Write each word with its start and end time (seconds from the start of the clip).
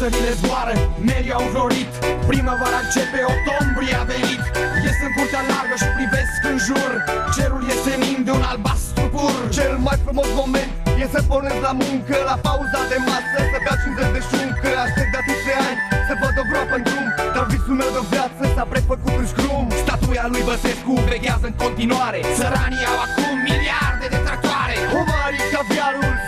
Păsările 0.00 0.32
zboară, 0.40 0.74
merii 1.08 1.36
au 1.36 1.42
înflorit 1.46 1.90
Primăvara 2.30 2.80
începe, 2.84 3.20
octombrie 3.34 3.94
a 4.02 4.04
venit. 4.14 4.42
Ies 4.84 4.98
în 5.06 5.12
curtea 5.16 5.42
largă 5.50 5.74
și 5.82 5.88
privesc 5.96 6.40
în 6.50 6.56
jur. 6.66 6.90
Cerul 7.36 7.62
e 7.72 7.74
senin 7.86 8.18
de 8.26 8.32
un 8.38 8.44
albastru 8.52 9.04
pur. 9.14 9.36
Cel 9.56 9.72
mai 9.86 9.98
frumos 10.04 10.30
moment 10.40 10.70
e 11.02 11.04
să 11.14 11.20
pornesc 11.30 11.60
la 11.68 11.74
muncă. 11.82 12.14
La 12.30 12.36
pauza 12.46 12.80
de 12.92 12.98
masă, 13.08 13.38
să 13.52 13.58
bea 13.64 13.76
50 13.82 14.14
de 14.16 14.20
șuncă 14.28 14.68
Aștept 14.84 15.10
de 15.14 15.18
atâția 15.22 15.58
ani 15.68 15.78
să 16.08 16.12
văd 16.20 16.34
o 16.42 16.44
groapă 16.50 16.74
în 16.78 16.82
drum. 16.88 17.06
Dar 17.34 17.44
visul 17.52 17.76
meu 17.82 17.90
de 17.96 18.02
viață 18.12 18.42
s-a 18.54 18.64
prefăcut 18.72 19.14
în 19.22 19.26
scrum. 19.32 19.66
Statuia 19.84 20.24
lui 20.32 20.42
Băsescu 20.48 20.94
veghează 21.10 21.46
în 21.50 21.56
continuare. 21.64 22.18
Săranii 22.38 22.88
au 22.90 22.98
acum 23.06 23.34
miliarde 23.50 24.06
de 24.14 24.18
tractoare. 24.26 24.74
Homarii, 24.92 25.46
caviarul 25.54 26.12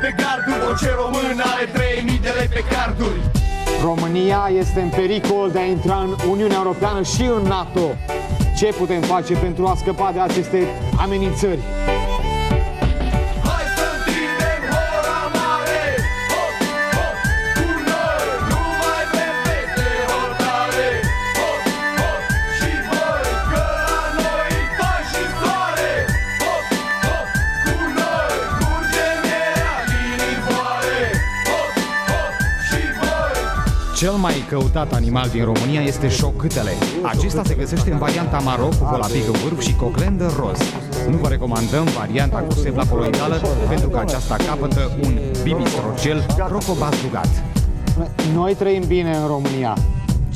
pe 0.00 0.14
garduri 0.22 0.66
Orice 0.68 0.90
român 1.02 1.36
are 1.52 1.64
3000 1.72 2.18
de 2.22 2.32
lei 2.38 2.46
pe 2.46 2.62
carduri 2.70 3.20
România 3.82 4.50
este 4.58 4.80
în 4.80 4.88
pericol 4.88 5.50
de 5.50 5.58
a 5.58 5.64
intra 5.64 5.98
în 6.06 6.30
Uniunea 6.30 6.56
Europeană 6.56 7.02
și 7.02 7.22
în 7.22 7.42
NATO. 7.42 7.86
Ce 8.56 8.66
putem 8.66 9.00
face 9.00 9.34
pentru 9.34 9.66
a 9.66 9.74
scăpa 9.76 10.10
de 10.12 10.20
aceste 10.20 10.66
amenințări? 10.98 11.58
Cel 34.00 34.12
mai 34.12 34.44
căutat 34.48 34.92
animal 34.92 35.28
din 35.28 35.44
România 35.44 35.80
este 35.80 36.08
șocâtele. 36.08 36.70
Acesta 37.02 37.42
se 37.44 37.54
găsește 37.54 37.90
în 37.92 37.98
varianta 37.98 38.38
maro 38.38 38.68
cu 38.78 38.84
colapic 38.84 39.26
în 39.26 39.32
vârf 39.42 39.60
și 39.60 39.74
coclendă 39.74 40.32
roz. 40.38 40.58
Nu 41.08 41.16
vă 41.16 41.28
recomandăm 41.28 41.84
varianta 41.84 42.38
cu 42.38 42.52
sebla 42.52 42.84
coloidală 42.84 43.40
pentru 43.68 43.88
că 43.88 43.98
aceasta 43.98 44.36
capătă 44.46 44.90
un 45.02 45.18
bibistrocel 45.42 46.26
rocobazugat. 46.48 47.28
Noi 48.34 48.54
trăim 48.54 48.84
bine 48.86 49.16
în 49.16 49.26
România. 49.26 49.76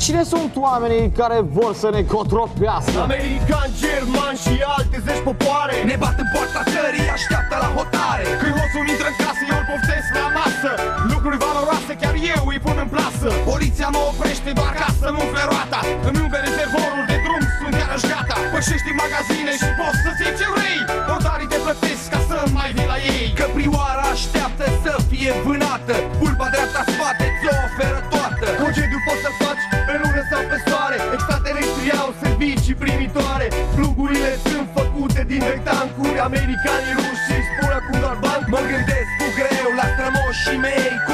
Cine 0.05 0.23
sunt 0.33 0.53
oamenii 0.69 1.11
care 1.21 1.39
vor 1.59 1.73
să 1.83 1.89
ne 1.97 2.03
cotropească? 2.15 2.99
Americani, 3.09 3.73
germani 3.83 4.39
și 4.45 4.55
alte 4.77 4.97
zeci 5.07 5.23
popoare 5.29 5.75
Ne 5.91 5.97
bat 6.03 6.17
în 6.23 6.29
poarta 6.35 6.63
țării, 6.75 7.09
așteaptă 7.17 7.55
la 7.65 7.69
hotare 7.77 8.25
Când 8.41 8.53
hoțul 8.59 8.85
intră 8.93 9.09
în 9.13 9.17
casă, 9.23 9.43
eu 9.51 9.59
îl 9.61 9.67
poftesc 9.73 10.09
la 10.21 10.27
masă 10.39 10.71
Lucruri 11.13 11.37
valoroase 11.45 11.93
chiar 12.03 12.14
eu 12.37 12.45
îi 12.53 12.61
pun 12.65 12.77
în 12.85 12.89
plasă. 12.95 13.29
Poliția 13.51 13.89
mă 13.95 14.03
oprește 14.11 14.51
doar 14.59 14.73
ca 14.81 14.89
să-mi 15.01 15.19
umfle 15.23 15.45
roata. 15.51 15.81
Îmi 16.09 16.21
umple 16.25 16.39
rezervorul 16.47 17.05
de 17.11 17.17
drum, 17.25 17.43
sunt 17.59 17.75
iarăși 17.83 18.09
gata. 18.13 18.37
Pășești 18.53 18.91
în 18.93 18.99
magazine 19.05 19.53
și 19.61 19.69
poți 19.79 20.01
să-ți 20.05 20.23
iei 20.25 20.35
ce 20.39 20.47
vrei. 20.55 20.81
Notarii 21.11 21.51
te 21.53 21.59
plătesc 21.65 22.05
ca 22.13 22.21
să 22.29 22.37
mai 22.57 22.71
vii 22.77 22.91
la 22.93 22.99
ei. 23.15 23.27
Căprioara 23.41 24.07
așteaptă 24.15 24.67
să 24.85 24.93
fie 25.11 25.33
vânată. 25.45 25.95
Pulpa 26.21 26.47
dreapta 26.55 26.83
spate 26.93 27.25
ți-o 27.39 27.55
oferă 27.67 28.01
toată. 28.13 28.47
Concediu 28.63 29.01
poți 29.07 29.23
să 29.25 29.31
faci 29.41 29.65
pe 29.87 29.95
lună 30.01 30.23
sau 30.31 30.43
pe 30.51 30.59
soare. 30.67 30.97
Extraterestrii 31.17 31.95
au 32.03 32.11
servicii 32.23 32.77
primitoare. 32.85 33.47
Plugurile 33.75 34.33
sunt 34.49 34.67
făcute 34.79 35.21
din 35.31 35.43
rectancuri. 35.53 36.19
Americanii 36.29 36.95
ruși 36.99 37.29
îi 37.37 37.45
spun 37.51 37.71
acum 37.79 37.97
doar 38.05 38.17
bani. 38.25 38.45
Mă 38.53 38.61
gândesc 38.71 39.11
cu 39.21 39.27
greu 39.39 39.69
la 39.79 39.87
strămoșii 39.93 40.61
mei. 40.67 40.91
Cum 41.07 41.14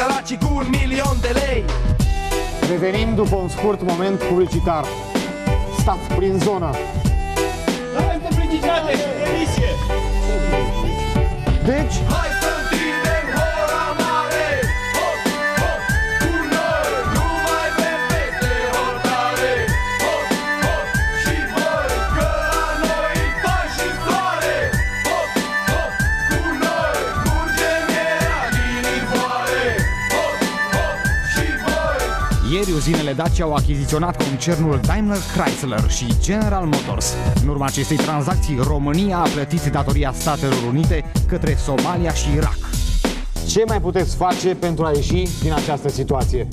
săracii 0.00 0.38
cu 0.38 0.48
un 0.54 0.66
milion 0.70 1.16
de 1.20 1.28
lei 1.28 1.64
Revenim 2.70 3.14
după 3.14 3.36
un 3.36 3.48
scurt 3.48 3.82
moment 3.82 4.22
publicitar. 4.22 4.84
Stați 5.78 6.14
prin 6.16 6.38
zonă. 6.38 6.70
Deci, 11.64 11.94
Hai 12.08 12.28
să 12.40 12.69
Ieri 32.80 32.92
uzinele 32.92 33.22
Dacia 33.22 33.44
au 33.44 33.54
achiziționat 33.54 34.22
concernul 34.22 34.80
Daimler 34.86 35.18
Chrysler 35.36 35.90
și 35.90 36.06
General 36.20 36.64
Motors. 36.64 37.14
În 37.42 37.48
urma 37.48 37.66
acestei 37.66 37.96
tranzacții, 37.96 38.58
România 38.62 39.18
a 39.18 39.28
plătit 39.28 39.64
datoria 39.64 40.12
Statelor 40.12 40.62
Unite 40.68 41.04
către 41.26 41.56
Somalia 41.56 42.12
și 42.12 42.32
Irak. 42.36 42.58
ce 43.48 43.62
mai 43.66 43.80
puteți 43.80 44.16
face 44.16 44.54
pentru 44.54 44.84
a 44.84 44.90
ieși 44.94 45.28
din 45.42 45.52
această 45.52 45.88
situație? 45.88 46.48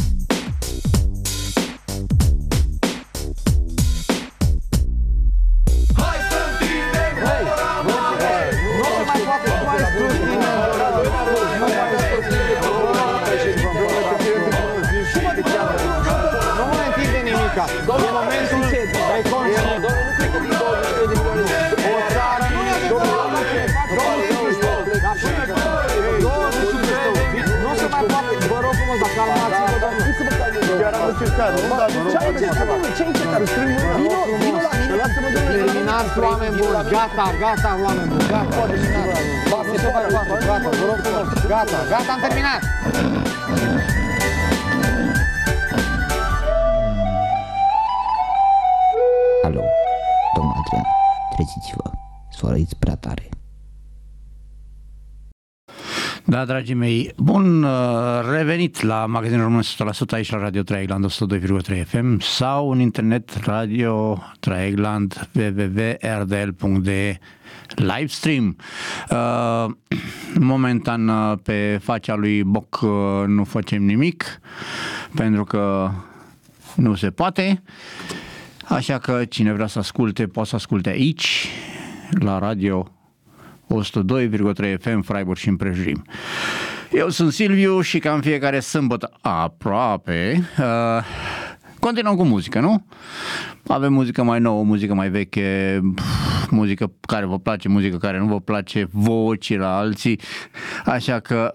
Oameni 36.23 36.55
buni, 36.57 36.89
gata, 36.89 37.25
gata, 37.39 37.69
oameni 37.83 38.07
buni, 38.09 38.27
gata, 38.27 38.55
terminați. 38.57 38.77
Se 39.81 39.87
poate, 39.93 40.11
gata, 40.11 40.37
gata, 40.45 40.69
vă 40.79 40.85
rog 40.85 40.99
frumos, 41.03 41.27
gata, 41.47 41.77
gata, 41.89 42.11
am 42.13 42.19
terminat. 42.19 42.61
Da, 56.37 56.45
dragii 56.45 56.73
mei, 56.73 57.11
bun 57.15 57.63
uh, 57.63 57.71
revenit 58.31 58.81
la 58.81 59.05
magazinul 59.05 59.43
român 59.43 59.61
100% 59.61 59.65
aici 60.09 60.31
la 60.31 60.37
Radio 60.37 60.61
Traegland 60.61 61.05
102,3 61.11 61.85
FM 61.85 62.19
sau 62.19 62.71
în 62.71 62.79
internet 62.79 63.39
Radio 63.43 64.23
Traegland 64.39 65.29
www.rdl.de 65.33 67.19
livestream. 67.75 68.55
Uh, 69.09 69.65
momentan 70.39 71.07
uh, 71.07 71.37
pe 71.43 71.79
facea 71.81 72.15
lui 72.15 72.43
Boc 72.43 72.79
uh, 72.81 72.89
nu 73.27 73.43
facem 73.43 73.83
nimic 73.83 74.39
pentru 75.15 75.43
că 75.43 75.91
nu 76.75 76.95
se 76.95 77.09
poate. 77.09 77.63
Așa 78.67 78.97
că 78.97 79.25
cine 79.25 79.53
vrea 79.53 79.67
să 79.67 79.79
asculte, 79.79 80.27
poate 80.27 80.49
să 80.49 80.55
asculte 80.55 80.89
aici, 80.89 81.47
la 82.19 82.39
radio 82.39 82.91
102,3 83.67 84.77
FM 84.79 85.01
Freiburg 85.01 85.37
și 85.37 85.49
împrejurim. 85.49 86.03
Eu 86.91 87.09
sunt 87.09 87.33
Silviu 87.33 87.81
și 87.81 87.99
ca 87.99 88.13
în 88.13 88.21
fiecare 88.21 88.59
sâmbătă 88.59 89.11
aproape 89.21 90.49
uh, 90.59 91.03
continuăm 91.79 92.15
cu 92.15 92.23
muzică, 92.23 92.59
nu? 92.59 92.85
Avem 93.67 93.93
muzică 93.93 94.23
mai 94.23 94.39
nouă, 94.39 94.63
muzică 94.63 94.93
mai 94.93 95.09
veche, 95.09 95.81
pf, 95.95 96.49
muzică 96.49 96.91
care 97.01 97.25
vă 97.25 97.39
place, 97.39 97.67
muzică 97.67 97.97
care 97.97 98.17
nu 98.17 98.25
vă 98.25 98.39
place, 98.39 98.87
voci 98.91 99.57
la 99.57 99.77
alții, 99.77 100.19
așa 100.85 101.19
că 101.19 101.53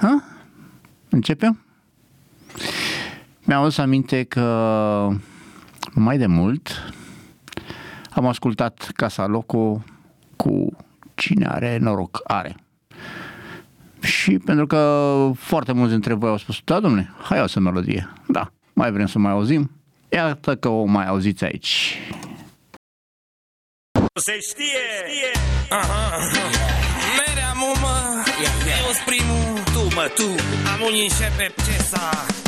ha? 0.00 0.24
începem? 1.08 1.60
Mi-am 3.44 3.60
adus 3.60 3.78
aminte 3.78 4.22
că 4.22 5.08
mai 5.92 6.18
de 6.18 6.26
mult 6.26 6.92
am 8.10 8.26
ascultat 8.26 8.90
Casa 8.94 9.26
Loco 9.26 9.82
cu 10.36 10.76
cine 11.18 11.46
are 11.46 11.78
noroc? 11.80 12.20
Are. 12.24 12.56
Și 14.00 14.38
pentru 14.38 14.66
că 14.66 15.30
foarte 15.36 15.72
mulți 15.72 15.92
dintre 15.92 16.14
voi 16.14 16.30
au 16.30 16.36
spus, 16.36 16.60
da, 16.64 16.80
domne, 16.80 17.12
hai 17.22 17.42
o 17.56 17.60
melodie. 17.60 18.12
Da, 18.28 18.52
mai 18.72 18.92
vrem 18.92 19.06
să 19.06 19.18
mai 19.18 19.32
auzim. 19.32 19.70
Iată 20.08 20.56
că 20.56 20.68
o 20.68 20.84
mai 20.84 21.06
auziți 21.06 21.44
aici. 21.44 21.98
Se 24.14 24.38
știe! 24.40 24.64
știe. 25.10 26.42
Merea 27.18 27.52
mumă, 27.54 27.96
ia, 28.42 28.50
ia. 28.66 28.76
eu 28.86 28.92
primul, 29.04 29.62
tu 29.72 29.94
mă, 29.94 30.10
tu, 30.14 30.28
am 30.72 30.80
unii 30.86 31.08
șepe 31.08 31.52
ce. 31.64 32.47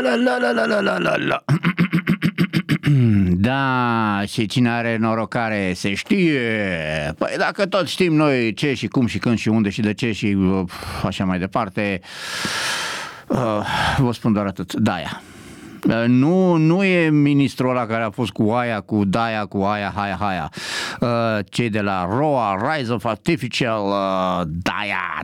la 0.00 0.14
la 0.14 0.36
la 0.38 0.50
la 0.52 0.64
la 0.66 0.80
la 0.80 0.98
la 0.98 1.16
la 1.16 1.44
Da, 3.36 4.22
și 4.26 4.46
cine 4.46 4.70
are 4.70 4.96
norocare 4.96 5.72
se 5.74 5.94
știe. 5.94 6.40
Păi 7.18 7.34
dacă 7.38 7.66
tot 7.66 7.88
știm 7.88 8.14
noi 8.14 8.54
ce 8.54 8.74
și 8.74 8.86
cum 8.86 9.06
și 9.06 9.18
când 9.18 9.38
și 9.38 9.48
unde 9.48 9.70
și 9.70 9.80
de 9.80 9.94
ce 9.94 10.12
și 10.12 10.36
așa 11.04 11.24
mai 11.24 11.38
departe, 11.38 12.00
uh, 13.26 13.66
vă 13.98 14.12
spun 14.12 14.32
doar 14.32 14.46
atât. 14.46 14.74
Daia. 14.74 15.22
Uh, 15.88 16.04
nu, 16.06 16.56
nu 16.56 16.84
e 16.84 17.08
ministrul 17.10 17.70
ăla 17.70 17.86
care 17.86 18.02
a 18.02 18.10
fost 18.10 18.30
cu 18.30 18.50
aia, 18.50 18.80
cu 18.80 19.04
daia, 19.04 19.44
cu 19.44 19.62
aia, 19.62 19.92
haia, 19.96 20.16
haia. 20.20 20.50
Uh, 21.00 21.44
cei 21.48 21.68
de 21.68 21.80
la 21.80 22.08
ROA, 22.10 22.74
Rise 22.74 22.92
of 22.92 23.04
Artificial, 23.04 23.82
daia, 24.46 25.21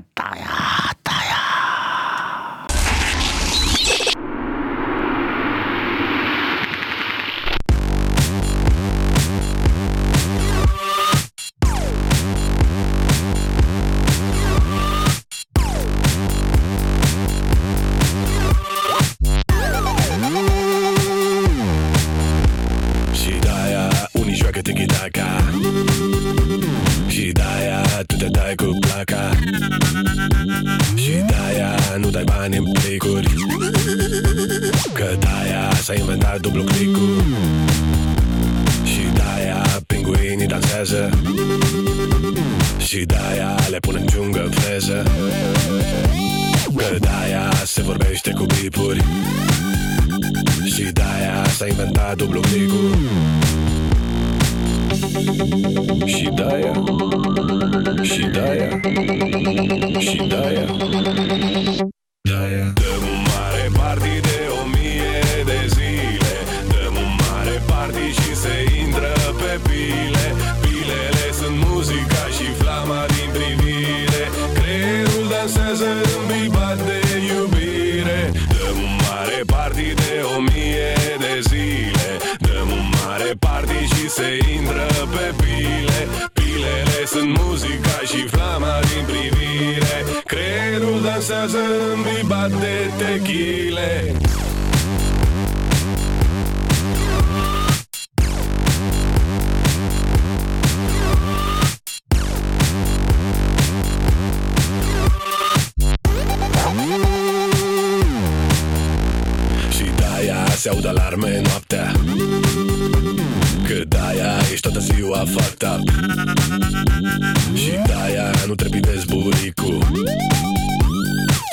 Și 117.54 117.70
de-aia 117.86 118.30
nu 118.46 118.54
trebuie 118.54 118.80
bezbulicul 118.80 119.86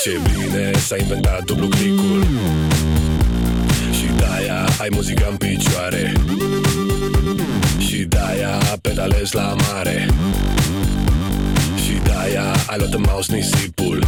Ce 0.03 0.19
bine 0.23 0.71
s-a 0.77 0.95
inventat 0.97 1.43
dublu 1.43 1.67
clicul 1.67 2.25
Și 3.91 4.05
de-aia 4.17 4.67
ai 4.79 4.87
muzica 4.91 5.27
în 5.29 5.37
picioare. 5.37 6.13
Și 7.77 7.97
de-aia 8.03 8.57
pedalezi 8.81 9.35
la 9.35 9.55
mare. 9.67 10.07
Și 11.83 11.91
de-aia 12.03 12.55
ai 12.67 12.77
luat 12.77 12.93
în 12.93 13.03
mouse 13.07 13.35
nisipul. 13.35 14.07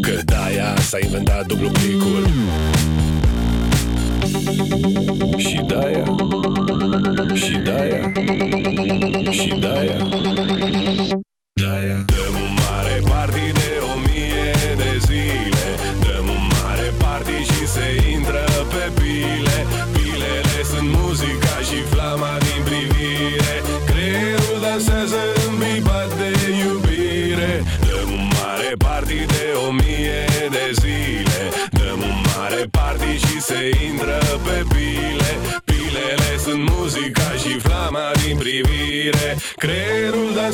Că 0.00 0.20
de-aia 0.24 0.74
s-a 0.88 0.98
inventat 1.02 1.46
dublu 1.46 1.70
clicul 1.70 2.28
Щидая, 5.38 6.06
щидая, 7.36 8.14
щидая. 9.32 11.23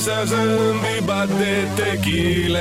să 0.01 0.25
zâmbi, 0.27 1.05
bate 1.05 1.69
tequila. 1.77 2.59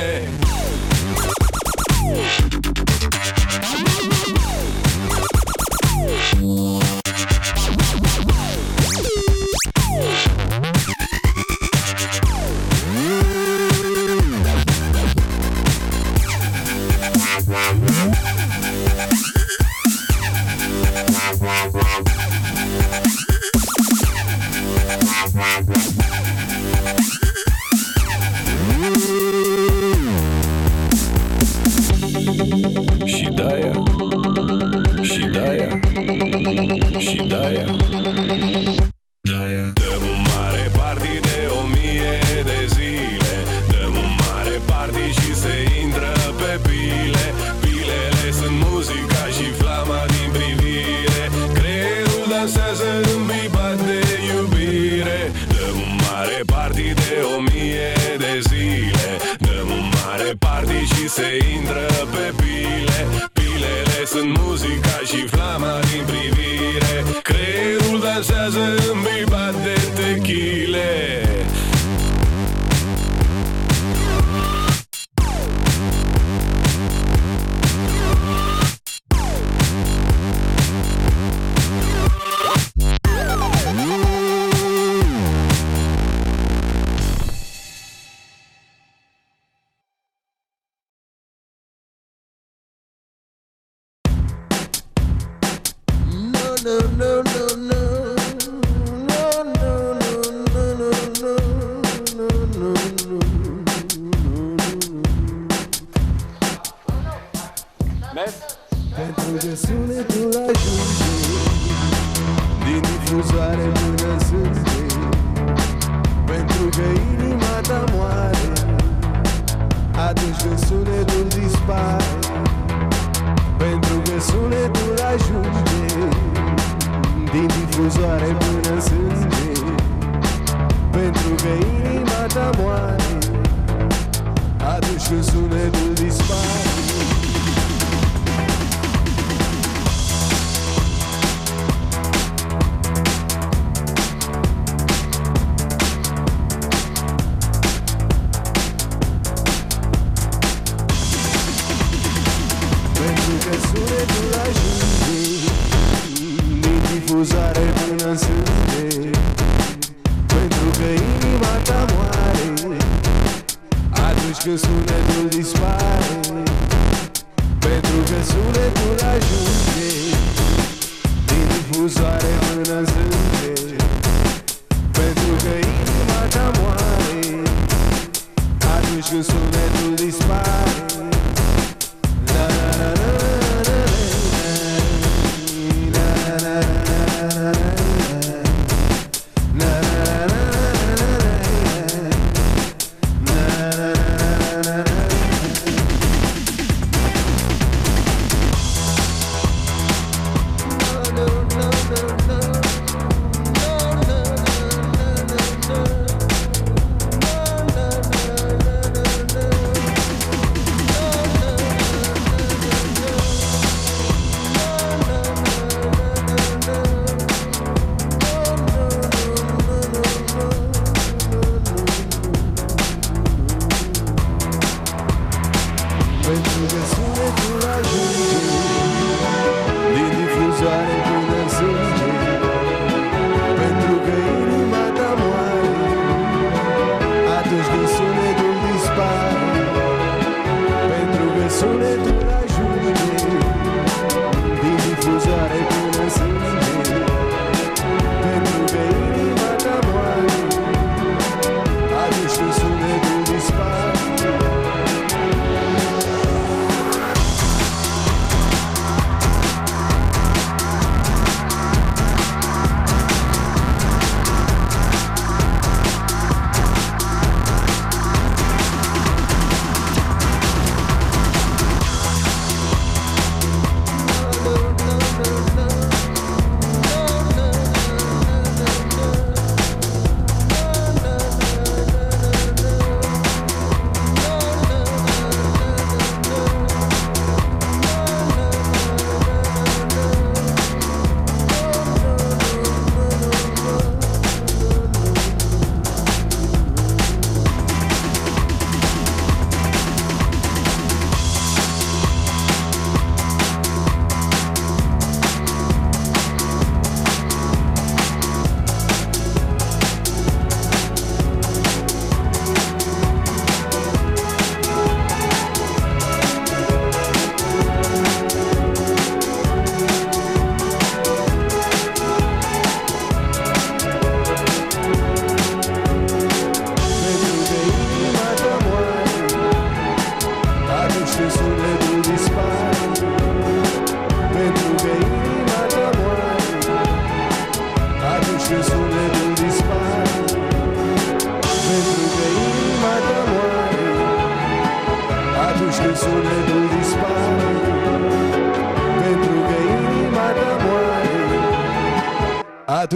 esqueço, 164.40 164.66
né? 164.70 165.09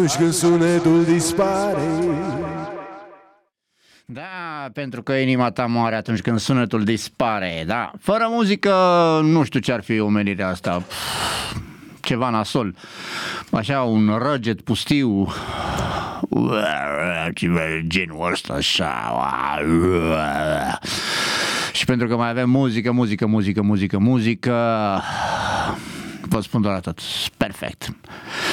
Atunci 0.04 0.22
când 0.22 0.32
sunetul 0.32 1.04
dispare 1.04 1.80
Da, 4.04 4.68
pentru 4.72 5.02
că 5.02 5.12
inima 5.12 5.50
ta 5.50 5.66
moare 5.66 5.94
atunci 5.94 6.20
când 6.20 6.38
sunetul 6.38 6.84
dispare, 6.84 7.64
da. 7.66 7.92
Fără 8.00 8.26
muzică, 8.30 8.70
nu 9.22 9.44
știu 9.44 9.60
ce 9.60 9.72
ar 9.72 9.82
fi 9.82 10.00
omenirea 10.00 10.48
asta. 10.48 10.76
Pff, 10.78 11.56
Ceva 12.00 12.30
nasol. 12.30 12.74
Așa, 13.50 13.82
un 13.82 14.18
răget 14.22 14.60
pustiu. 14.60 15.32
Genul 17.86 18.30
ăsta, 18.32 18.52
așa. 18.52 19.22
Și 21.72 21.84
pentru 21.84 22.06
că 22.06 22.16
mai 22.16 22.28
avem 22.28 22.50
muzică, 22.50 22.92
muzică, 22.92 23.26
muzică, 23.26 23.62
muzică, 23.62 23.98
muzică, 23.98 25.00
vă 26.22 26.40
spun 26.40 26.60
doar 26.60 26.74
atât. 26.74 26.98
Perfect. 27.36 27.94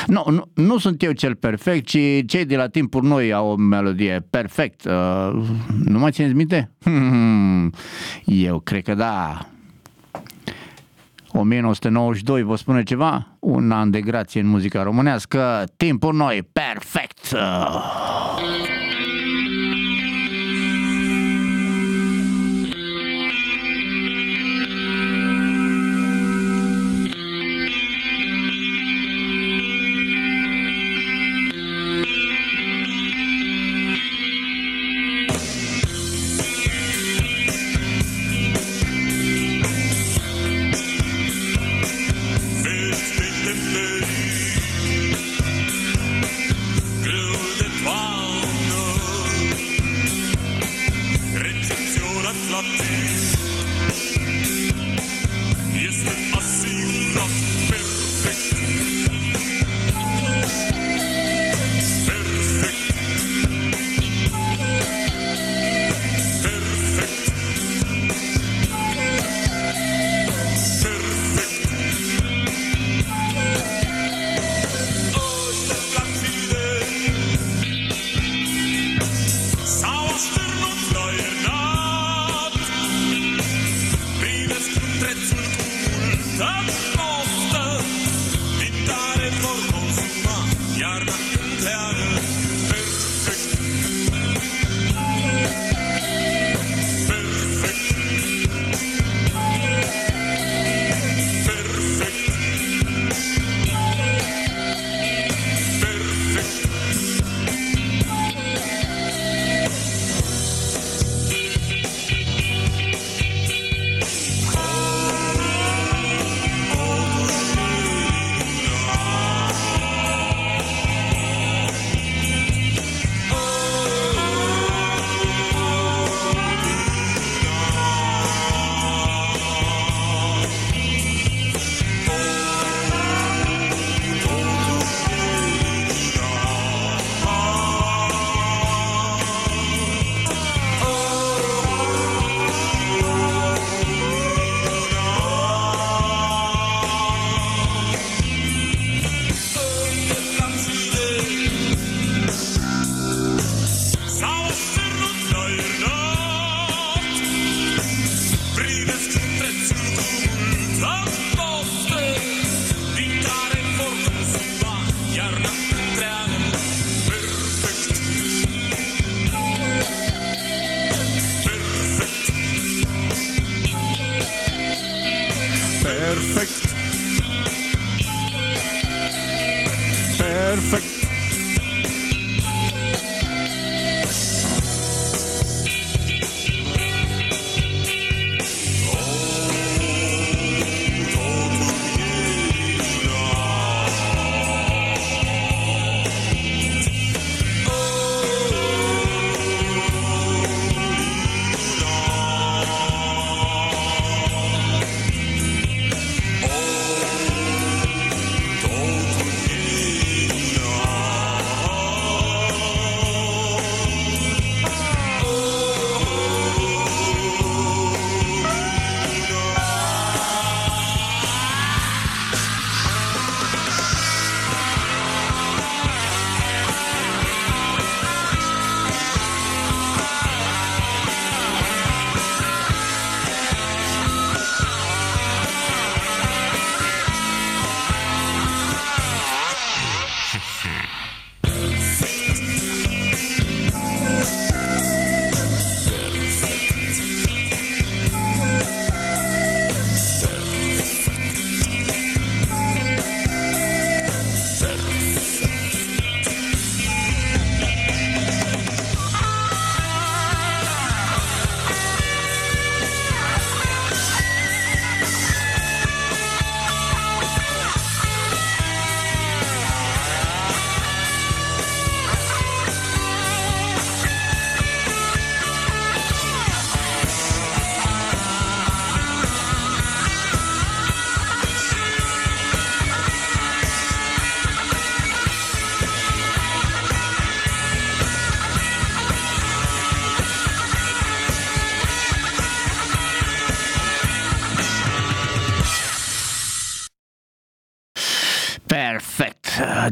Nu, 0.07 0.23
nu, 0.29 0.51
nu 0.53 0.77
sunt 0.77 1.03
eu 1.03 1.11
cel 1.11 1.35
perfect, 1.35 1.85
ci 1.85 1.97
cei 2.25 2.45
de 2.45 2.55
la 2.55 2.67
timpuri 2.67 3.05
noi 3.05 3.33
au 3.33 3.51
o 3.51 3.55
melodie 3.55 4.25
perfect. 4.29 4.85
Uh, 4.85 5.49
nu 5.85 5.99
mai 5.99 6.11
țineți 6.11 6.33
minte? 6.33 6.71
Eu 8.25 8.59
cred 8.59 8.83
că 8.83 8.93
da. 8.93 9.45
1992 11.33 12.43
vă 12.43 12.55
spune 12.55 12.83
ceva? 12.83 13.27
Un 13.39 13.71
an 13.71 13.91
de 13.91 14.01
grație 14.01 14.41
în 14.41 14.47
muzica 14.47 14.83
românească. 14.83 15.63
Timpuri 15.77 16.15
noi, 16.15 16.49
perfect. 16.53 17.29
Grâu 17.29 18.80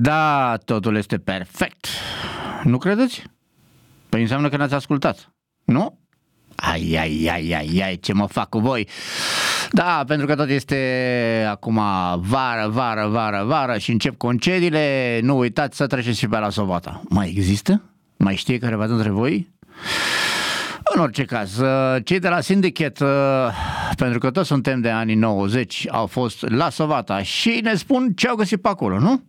Da, 0.09 0.57
totul 0.65 0.95
este 0.95 1.17
perfect. 1.17 1.87
Nu 2.63 2.77
credeți? 2.77 3.23
Păi 4.09 4.21
înseamnă 4.21 4.49
că 4.49 4.57
n-ați 4.57 4.73
ascultat, 4.73 5.31
nu? 5.63 5.99
Ai, 6.55 6.95
ai, 6.99 7.29
ai, 7.31 7.53
ai, 7.53 7.81
ai, 7.83 7.97
ce 7.97 8.13
mă 8.13 8.25
fac 8.25 8.49
cu 8.49 8.59
voi. 8.59 8.87
Da, 9.71 10.03
pentru 10.07 10.25
că 10.25 10.35
tot 10.35 10.49
este 10.49 11.45
acum 11.49 11.81
vară, 12.15 12.67
vară, 12.67 13.07
vară, 13.07 13.43
vară 13.43 13.77
și 13.77 13.91
încep 13.91 14.17
concediile, 14.17 15.19
nu 15.23 15.37
uitați 15.37 15.77
să 15.77 15.87
treceți 15.87 16.19
și 16.19 16.27
pe 16.27 16.37
la 16.37 16.49
Sovata. 16.49 17.01
Mai 17.09 17.29
există? 17.29 17.81
Mai 18.17 18.35
știe 18.35 18.57
careva 18.57 18.87
dintre 18.87 19.09
voi? 19.09 19.53
În 20.95 21.01
orice 21.01 21.23
caz, 21.23 21.57
uh, 21.57 22.03
cei 22.03 22.19
de 22.19 22.27
la 22.27 22.41
Syndicate, 22.41 23.03
uh, 23.03 23.09
pentru 23.95 24.19
că 24.19 24.31
toți 24.31 24.47
suntem 24.47 24.81
de 24.81 24.89
anii 24.89 25.15
90, 25.15 25.87
au 25.91 26.05
fost 26.05 26.49
la 26.49 26.69
Sovata 26.69 27.21
și 27.21 27.59
ne 27.63 27.75
spun 27.75 28.13
ce 28.15 28.27
au 28.27 28.35
găsit 28.35 28.61
pe 28.61 28.67
acolo, 28.67 28.99
nu? 28.99 29.27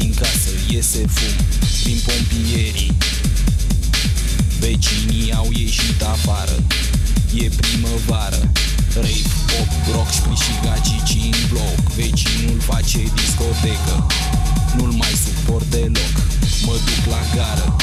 Din 0.00 0.14
casă 0.14 0.50
iese 0.68 1.04
fum 1.14 1.34
Prin 1.82 1.98
pompierii 2.06 2.92
Vecinii 4.60 5.32
au 5.32 5.48
ieșit 5.52 6.02
afară 6.02 6.56
E 7.34 7.48
primăvară. 7.60 8.52
Rave, 8.94 9.30
pop, 9.50 9.94
rock, 9.94 10.10
și 10.42 10.52
gagici 10.64 11.16
în 11.24 11.38
bloc. 11.48 11.92
Vecinul 11.96 12.60
face 12.60 12.98
discotecă 13.14 14.06
Nu-l 14.76 14.90
mai 14.90 15.14
suport 15.24 15.64
deloc. 15.70 16.14
Mă 16.66 16.72
duc 16.72 17.12
la 17.12 17.22
gară 17.34 17.76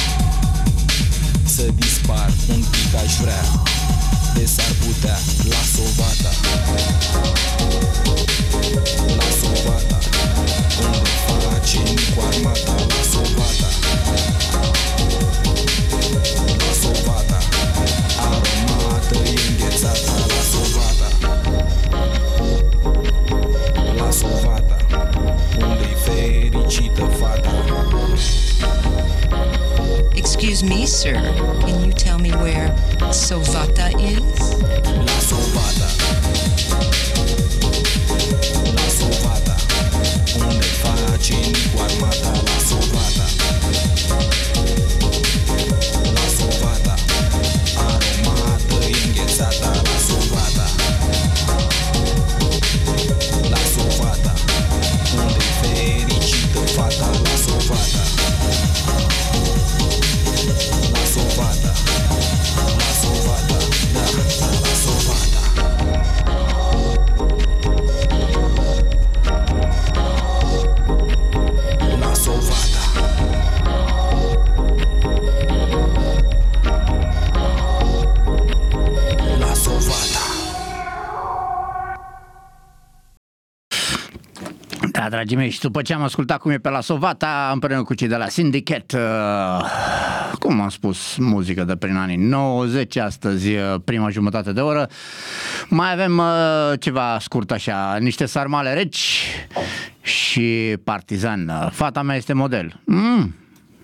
Să 1.57 1.71
dispar, 1.75 2.31
un 2.49 2.63
pic 2.71 2.95
aș 3.03 3.13
vrea. 3.21 3.43
De 4.35 4.45
s-ar 4.45 4.71
putea 4.85 5.17
La 5.49 5.61
Sovata. 5.73 6.31
La 9.17 9.29
Sovata. 9.39 9.97
Unde 10.83 11.09
face 11.43 11.77
cu 12.15 12.21
armata 12.31 12.75
La 12.87 13.01
Sovata 13.11 13.67
Can 31.13 31.85
you 31.85 31.93
tell 31.93 32.19
me 32.19 32.31
where 32.31 32.67
Sovata 33.11 33.93
is? 33.97 34.36
Dragii 85.17 85.37
mei, 85.37 85.49
și 85.49 85.59
după 85.59 85.81
ce 85.81 85.93
am 85.93 86.01
ascultat 86.01 86.39
cum 86.39 86.51
e 86.51 86.57
pe 86.57 86.69
la 86.69 86.81
Sovata, 86.81 87.49
împreună 87.53 87.83
cu 87.83 87.93
cei 87.93 88.07
de 88.07 88.15
la 88.15 88.27
Syndicate, 88.27 88.97
uh, 88.97 89.65
cum 90.39 90.61
am 90.61 90.69
spus, 90.69 91.15
muzică 91.15 91.63
de 91.63 91.75
prin 91.75 91.95
anii 91.95 92.15
90, 92.15 92.95
astăzi 92.95 93.55
uh, 93.55 93.75
prima 93.85 94.09
jumătate 94.09 94.51
de 94.53 94.61
oră, 94.61 94.89
mai 95.67 95.91
avem 95.91 96.17
uh, 96.17 96.79
ceva 96.79 97.17
scurt 97.19 97.51
așa, 97.51 97.97
niște 97.99 98.25
sarmale 98.25 98.73
reci 98.73 99.23
și 100.01 100.77
partizan. 100.83 101.47
Uh, 101.47 101.69
Fata 101.71 102.01
mea 102.01 102.15
este 102.15 102.33
model. 102.33 102.79
Mm. 102.85 103.35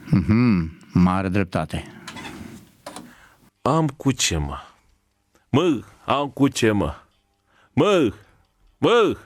Mm-hmm. 0.05 0.79
Mare 0.91 1.27
dreptate. 1.27 1.83
Am 3.61 3.87
cu 3.87 4.11
ce, 4.11 4.37
mă? 4.37 4.57
Mă, 5.49 5.79
am 6.05 6.29
cu 6.29 6.47
ce, 6.47 6.71
mă? 6.71 6.93
Mă, 7.73 8.11
mă, 8.77 8.89
mă! 8.89 9.17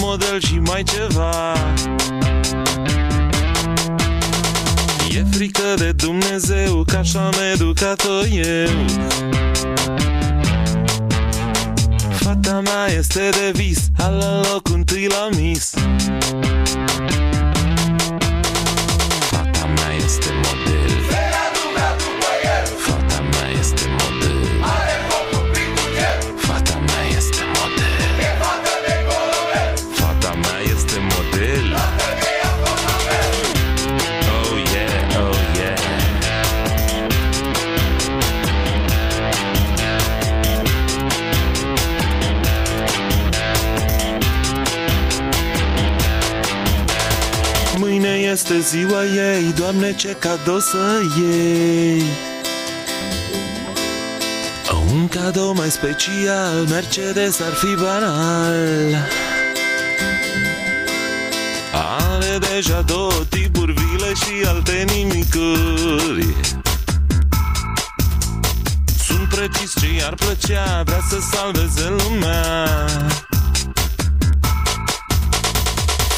Model 0.00 0.40
și 0.40 0.58
mai 0.58 0.82
ceva. 0.82 1.52
E 5.10 5.24
frică 5.30 5.74
de 5.76 5.92
Dumnezeu 5.92 6.84
Că 6.86 6.96
așa 6.96 7.26
am 7.26 7.34
educat-o 7.52 8.26
eu. 8.26 8.84
Fata 12.10 12.60
mea 12.60 12.86
este 12.98 13.28
de 13.30 13.50
vis 13.52 13.78
Ala 13.96 14.40
loc 14.52 14.68
întâi 14.68 15.06
la 15.06 15.28
mis 15.36 15.70
este 48.32 48.60
ziua 48.60 49.04
ei 49.04 49.52
Doamne 49.52 49.94
ce 49.94 50.16
cadou 50.18 50.58
să 50.58 51.00
iei. 51.18 52.02
Un 54.92 55.08
cadou 55.08 55.52
mai 55.52 55.70
special 55.70 56.66
Mercedes 56.68 57.40
ar 57.40 57.52
fi 57.52 57.74
banal. 57.74 59.08
Are 61.72 62.38
deja 62.38 62.80
două 62.80 63.12
tipuri 63.28 63.72
vile 63.72 64.12
și 64.14 64.46
alte 64.46 64.84
nimicuri. 64.94 66.34
Sunt 69.06 69.28
precis 69.28 69.72
ce 69.80 69.94
i-ar 69.98 70.14
plăcea 70.14 70.82
Vrea 70.84 71.00
să 71.10 71.18
salveze 71.32 71.88
lumea 71.88 72.66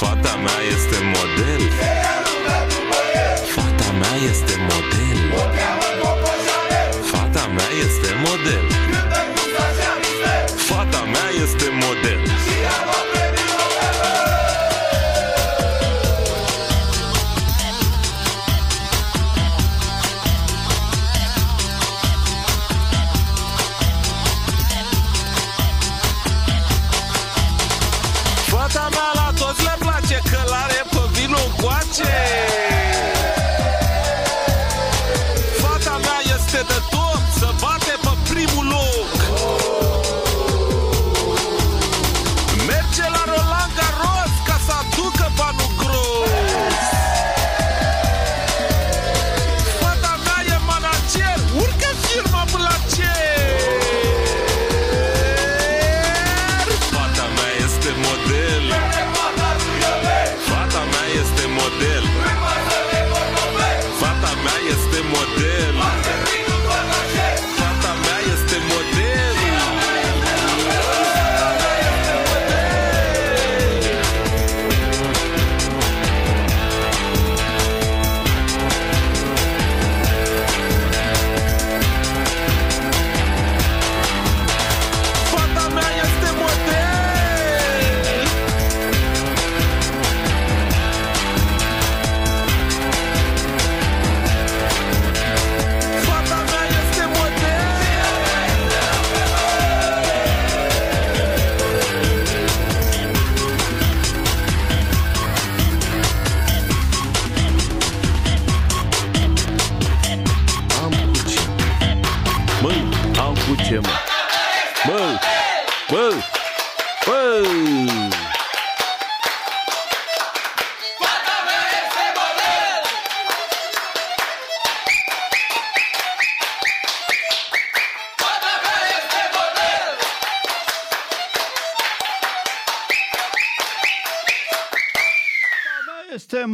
Fata 0.05 0.37
mea 0.37 0.63
este 0.69 0.99
model. 1.15 1.63
Fata 3.55 3.93
mea 4.01 4.17
este 4.31 4.57
model. 4.69 5.19
Fata 7.11 7.49
mea 7.49 7.71
este 7.87 8.15
model. 8.25 8.65
Fata 10.69 11.05
mea 11.07 11.31
este 11.45 11.71
model 11.71 13.14
Sánchez. 31.95 32.44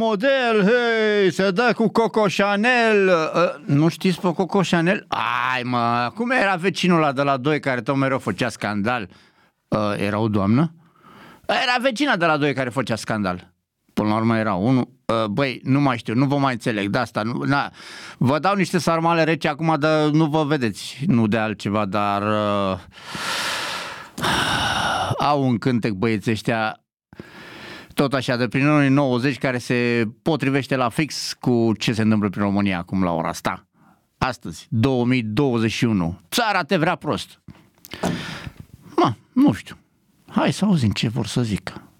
Model, 0.01 0.63
hei, 0.63 1.31
se 1.31 1.51
dă 1.51 1.71
cu 1.75 1.87
Coco 1.87 2.25
Chanel. 2.37 3.07
Uh, 3.07 3.75
nu 3.75 3.87
știți 3.87 4.19
pe 4.19 4.33
Coco 4.33 4.59
Chanel? 4.69 5.05
Ai, 5.53 5.63
mă, 5.63 6.11
cum 6.15 6.31
era 6.31 6.55
vecinul 6.55 6.97
ăla 6.97 7.11
de 7.11 7.21
la 7.21 7.37
2 7.37 7.59
care 7.59 7.81
tot 7.81 7.95
mereu 7.95 8.19
făcea 8.19 8.49
scandal? 8.49 9.09
Uh, 9.67 9.93
era 9.97 10.19
o 10.19 10.27
doamnă? 10.27 10.73
Era 11.47 11.75
vecina 11.81 12.15
de 12.15 12.25
la 12.25 12.37
2 12.37 12.53
care 12.53 12.69
făcea 12.69 12.95
scandal. 12.95 13.53
Până 13.93 14.09
la 14.09 14.15
urmă 14.15 14.37
era 14.37 14.53
unul. 14.53 14.89
Uh, 15.05 15.25
băi, 15.25 15.61
nu 15.63 15.81
mai 15.81 15.97
știu, 15.97 16.13
nu 16.13 16.25
vă 16.25 16.37
mai 16.37 16.53
înțeleg 16.53 16.89
de 16.89 16.97
asta. 16.97 17.21
Nu, 17.21 17.43
na, 17.43 17.71
vă 18.17 18.39
dau 18.39 18.55
niște 18.55 18.77
sarmale 18.77 19.23
rece 19.23 19.47
acum, 19.47 19.75
dar 19.79 20.09
nu 20.09 20.25
vă 20.25 20.43
vedeți, 20.43 20.97
nu 21.07 21.27
de 21.27 21.37
altceva, 21.37 21.85
dar... 21.85 22.21
Uh, 22.21 22.79
au 25.17 25.43
un 25.43 25.57
cântec 25.57 25.91
băieții 25.91 26.31
ăștia 26.31 26.81
tot 28.01 28.13
așa, 28.13 28.35
de 28.35 28.47
prin 28.47 28.65
anii 28.65 28.89
90, 28.89 29.37
care 29.37 29.57
se 29.57 30.07
potrivește 30.21 30.75
la 30.75 30.89
fix 30.89 31.33
cu 31.39 31.71
ce 31.77 31.93
se 31.93 32.01
întâmplă 32.01 32.29
prin 32.29 32.43
România 32.43 32.77
acum 32.77 33.03
la 33.03 33.11
ora 33.11 33.27
asta. 33.27 33.67
Astăzi, 34.17 34.67
2021. 34.69 36.19
Țara 36.31 36.63
te 36.63 36.77
vrea 36.77 36.95
prost. 36.95 37.41
Mă, 38.95 39.13
nu 39.33 39.51
știu. 39.51 39.77
Hai 40.27 40.53
să 40.53 40.65
auzim 40.65 40.91
ce 40.91 41.07
vor 41.07 41.25
să 41.25 41.41
zică. 41.41 41.90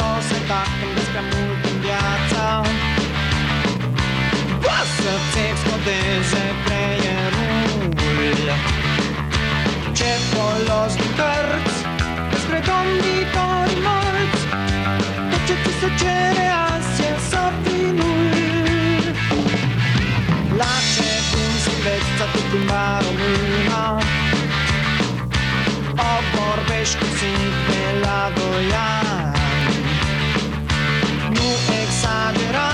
Ce 0.00 0.06
folos 0.06 0.30
ai 0.36 0.44
dat 0.48 0.70
când 0.78 0.94
despre 0.98 1.20
mult 1.30 1.62
în 1.70 1.76
viața. 1.84 2.44
Poți 4.64 4.92
să-ți 5.02 5.38
explodeze 5.50 6.42
creierul. 6.64 7.78
Ce 9.98 10.10
folos 10.30 10.92
din 11.00 11.12
cărți 11.18 11.78
despre 12.32 12.58
domnitori 12.70 13.74
morți. 13.86 14.44
Tot 15.30 15.42
ce 15.48 15.54
ți 15.62 15.72
se 15.80 15.88
cere 16.00 16.46
azi 16.68 17.02
e 17.08 17.12
să 17.30 17.42
fii 17.62 17.90
nul 17.98 19.04
La 20.60 20.74
ce 20.94 21.10
cum 21.30 21.50
să 21.64 21.70
înveți 21.76 22.10
să 22.18 22.24
tu 22.32 22.40
plimba 22.48 22.86
româna 23.04 23.84
O 26.08 26.12
vorbești 26.34 26.96
cu 26.98 27.06
simți 27.18 27.60
de 27.68 27.84
la 28.04 28.20
doi 28.38 28.68
ani 28.74 29.39
Nu 31.40 31.50
exagera 31.82 32.68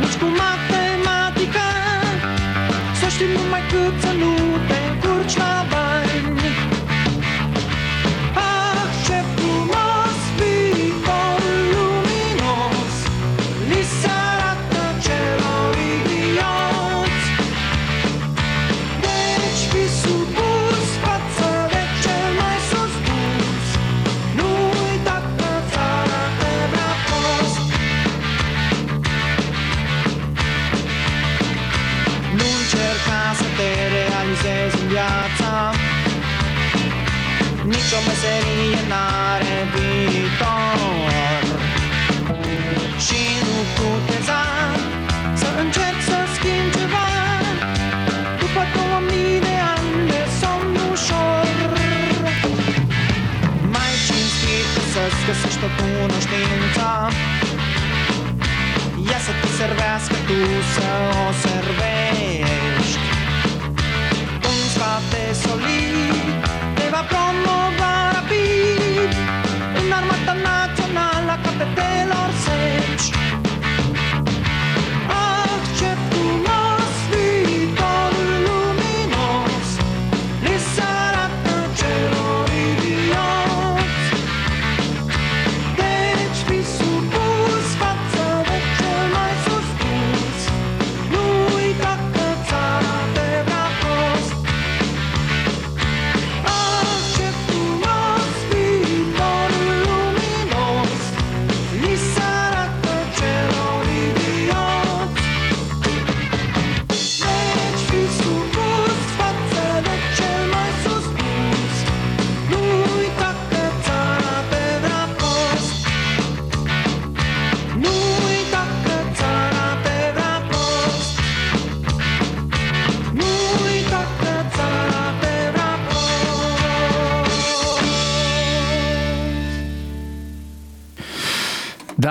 nici 0.00 0.16
cu 0.20 0.26
matematica 0.42 1.68
Să 3.00 3.06
știi 3.14 3.26
numai 3.36 3.62
cât 3.70 3.94
să 4.04 4.12
nu 4.20 4.32
te 4.68 4.78
încurci 4.90 5.36
la 5.36 5.52
bani 5.70 5.83
meserie 38.24 38.80
n-are 38.90 39.56
viitor. 39.74 41.42
Și 43.04 43.20
nu 43.46 43.56
puteza 43.76 44.44
să 45.40 45.48
încerci 45.62 46.04
să 46.08 46.18
schimbi 46.34 46.76
ceva. 46.76 47.08
După 48.40 48.62
două 48.74 48.98
mii 49.08 49.40
de 49.46 49.56
ani 49.74 49.92
de 50.10 50.22
somn 50.40 50.76
ușor. 50.92 51.72
Mai 53.74 53.92
cinstit 54.06 54.70
să-ți 54.92 55.22
găsești 55.28 55.64
o 55.68 55.70
cunoștință. 55.78 56.86
Ea 59.10 59.20
să 59.26 59.32
te 59.40 59.48
servească, 59.58 60.16
tu 60.28 60.38
să 60.74 60.88
o 61.22 61.26
servești. 61.44 63.06
Un 64.50 64.60
spate 64.74 65.22
solid 65.42 66.42
te 66.76 66.86
va 66.92 67.02
promova 67.10 67.63
națională 71.58 72.14
a 72.14 72.53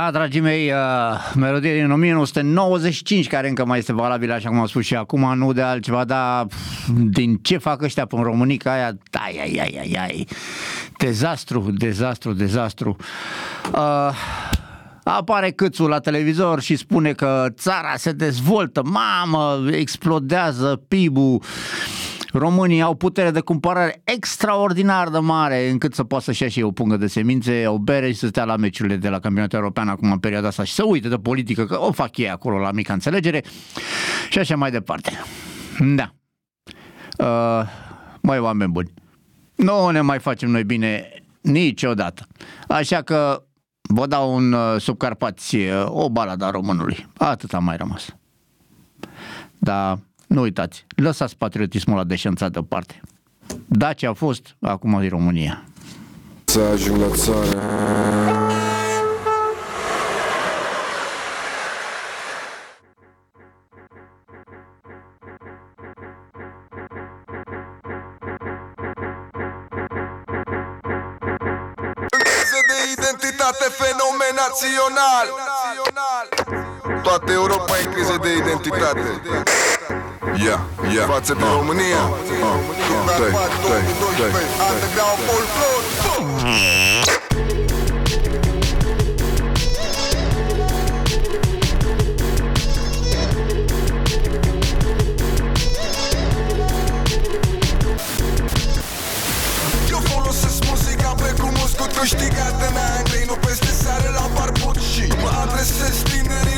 Da, 0.03 0.11
dragii 0.11 0.41
mei, 0.41 0.71
uh, 0.71 1.33
melodie 1.35 1.73
din 1.73 1.91
1995, 1.91 3.27
care 3.27 3.47
încă 3.47 3.65
mai 3.65 3.77
este 3.77 3.93
valabilă, 3.93 4.33
așa 4.33 4.49
cum 4.49 4.59
am 4.59 4.67
spus 4.67 4.85
și 4.85 4.95
acum, 4.95 5.37
nu 5.37 5.53
de 5.53 5.61
altceva, 5.61 6.03
dar 6.03 6.45
pf, 6.45 6.89
din 6.93 7.35
ce 7.35 7.57
fac 7.57 7.81
ăștia 7.81 8.05
pe 8.05 8.15
Românica 8.21 8.71
aia, 8.71 8.97
ai, 9.11 9.39
ai, 9.41 9.59
ai, 9.61 9.77
ai, 9.79 9.97
ai, 9.99 10.27
dezastru, 10.97 11.71
dezastru, 11.77 12.33
dezastru. 12.33 12.95
Uh, 13.73 14.09
apare 15.03 15.51
câțul 15.51 15.89
la 15.89 15.99
televizor 15.99 16.61
și 16.61 16.75
spune 16.75 17.11
că 17.11 17.45
țara 17.51 17.93
se 17.95 18.11
dezvoltă, 18.11 18.81
mamă, 18.83 19.69
explodează 19.71 20.81
PIB-ul, 20.87 21.41
Românii 22.33 22.81
au 22.81 22.95
putere 22.95 23.31
de 23.31 23.39
cumpărare 23.39 24.01
extraordinar 24.03 25.09
de 25.09 25.17
mare 25.17 25.69
încât 25.69 25.93
să 25.93 26.03
poată 26.03 26.23
să-și 26.23 26.43
ia 26.43 26.49
și 26.49 26.59
ei 26.59 26.65
o 26.65 26.71
pungă 26.71 26.97
de 26.97 27.07
semințe, 27.07 27.67
o 27.67 27.77
bere 27.77 28.11
și 28.11 28.17
să 28.17 28.27
stea 28.27 28.43
la 28.43 28.55
meciurile 28.55 28.95
de 28.95 29.09
la 29.09 29.19
campionatul 29.19 29.57
european 29.57 29.87
acum 29.87 30.11
în 30.11 30.17
perioada 30.17 30.47
asta 30.47 30.63
și 30.63 30.73
să 30.73 30.83
uite 30.85 31.07
de 31.07 31.15
politică, 31.15 31.65
că 31.65 31.79
o 31.79 31.91
fac 31.91 32.17
ei 32.17 32.29
acolo 32.29 32.57
la 32.57 32.71
mica 32.71 32.93
înțelegere 32.93 33.43
și 34.29 34.39
așa 34.39 34.55
mai 34.55 34.71
departe. 34.71 35.11
Da. 35.79 36.13
Uh, 37.17 37.67
mai 38.21 38.39
oameni 38.39 38.71
buni. 38.71 38.93
Nu 39.55 39.89
ne 39.89 40.01
mai 40.01 40.19
facem 40.19 40.49
noi 40.49 40.63
bine 40.63 41.09
niciodată. 41.41 42.27
Așa 42.67 43.01
că 43.01 43.43
vă 43.81 44.07
dau 44.07 44.35
un 44.35 44.51
uh, 44.51 44.81
subcarpați, 44.81 45.55
uh, 45.55 45.85
o 45.87 46.09
balada 46.09 46.49
românului. 46.49 47.07
Atât 47.17 47.53
a 47.53 47.59
mai 47.59 47.77
rămas. 47.77 48.15
Dar 49.57 49.99
nu 50.27 50.41
uitați, 50.41 50.85
lăsați 50.95 51.37
patriotismul 51.37 51.97
la 51.97 52.03
deșanțat 52.03 52.51
deoparte. 52.51 53.01
Dacia 53.65 54.09
a 54.09 54.13
fost, 54.13 54.55
acum 54.61 55.01
e 55.01 55.07
România. 55.07 55.63
Să 56.45 56.59
ajung 56.59 57.01
la 57.01 57.07
țară 57.09 57.57
În 72.15 72.19
criză 72.29 72.59
de 72.69 72.77
identitate 72.93 73.65
fenomen 73.79 74.33
național 74.43 75.27
Toată 77.03 77.31
Europa 77.31 77.79
e 77.79 77.83
în 77.85 77.91
criză 77.91 78.17
de 78.21 78.35
identitate 78.35 79.21
Ia, 80.35 80.65
ia 80.93 81.05
Față 81.05 81.33
de 81.33 81.43
România. 81.57 82.01
Dai, 83.19 83.31
dai, 83.69 83.81
dai 84.19 84.31
Underground 84.69 85.19
folklore 85.27 85.87
Eu 99.89 99.99
folosesc 99.99 100.63
muzica 100.69 101.13
precum 101.17 101.49
un 101.49 101.67
scut 101.67 101.91
câștigat 101.99 102.55
în 102.67 102.75
Anglii 102.97 103.25
Nu 103.27 103.33
peste 103.33 103.71
seară 103.83 104.09
la 104.15 104.25
barbut 104.33 104.75
și 104.75 105.07
Mă 105.21 105.29
adresez 105.43 106.01
tinerilor 106.01 106.52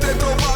te 0.00 0.12
robaron. 0.14 0.55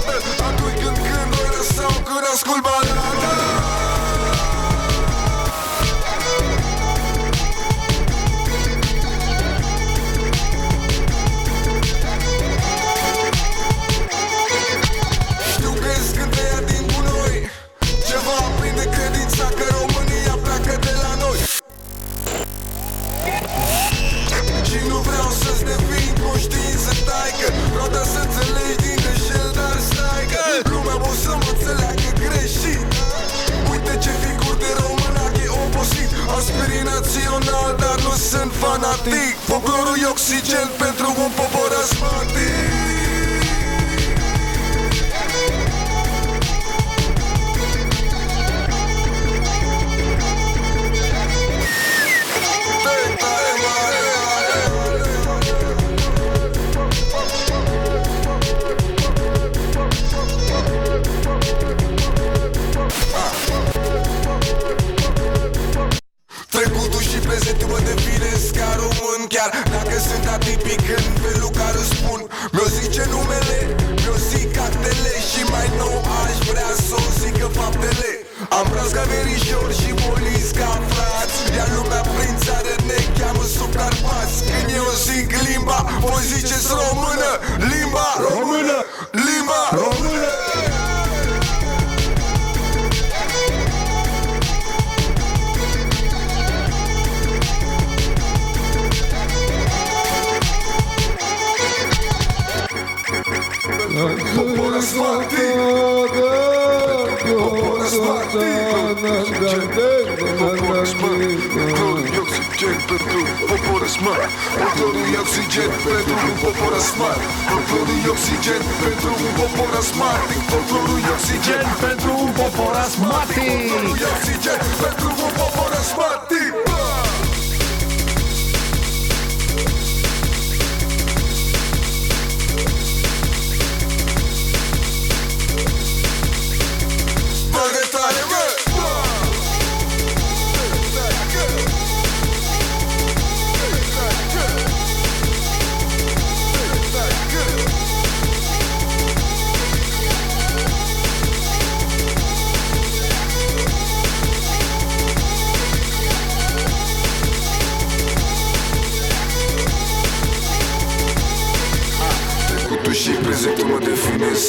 Național 37.00 37.76
dar 37.78 38.00
nu 38.02 38.14
sunt 38.30 38.52
fanatic. 38.52 39.34
Folclorul 39.48 39.96
e 40.02 40.06
oxigen 40.06 40.68
pentru 40.78 41.06
un 41.24 41.30
popor 41.36 41.70
asmatic. 41.82 42.79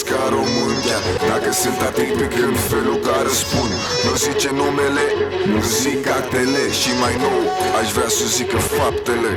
Definesc 0.01 0.05
ca 0.05 0.29
român 0.29 0.75
Chiar 0.85 1.29
dacă 1.29 1.51
sunt 1.51 1.81
atipic 1.81 2.31
în 2.47 2.55
felul 2.69 2.95
care 2.95 3.29
spun 3.29 3.69
Nu 4.05 4.15
zice 4.15 4.49
numele, 4.51 5.05
nu 5.45 5.61
zic 5.61 6.07
actele. 6.07 6.63
Și 6.81 6.89
mai 6.99 7.15
nou, 7.19 7.39
aș 7.81 7.91
vrea 7.91 8.07
să 8.07 8.25
zică 8.25 8.57
faptele. 8.57 9.31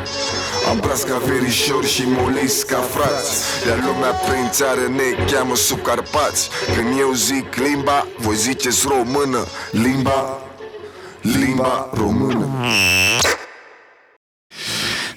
Am 0.68 0.78
braz 0.80 1.02
ca 1.02 1.16
verișori 1.26 1.88
și 1.88 2.04
molis 2.06 2.62
ca 2.62 2.80
frați 2.94 3.32
Iar 3.68 3.78
lumea 3.86 4.10
prin 4.10 4.48
țară 4.50 4.86
ne 4.98 5.24
cheamă 5.30 5.56
sub 5.56 5.82
Carpați 5.82 6.48
Când 6.76 6.98
eu 6.98 7.12
zic 7.12 7.54
limba, 7.54 8.06
voi 8.16 8.36
ziceți 8.36 8.86
română. 8.88 9.46
Limba, 9.70 10.40
limba 11.20 11.90
română 11.94 12.48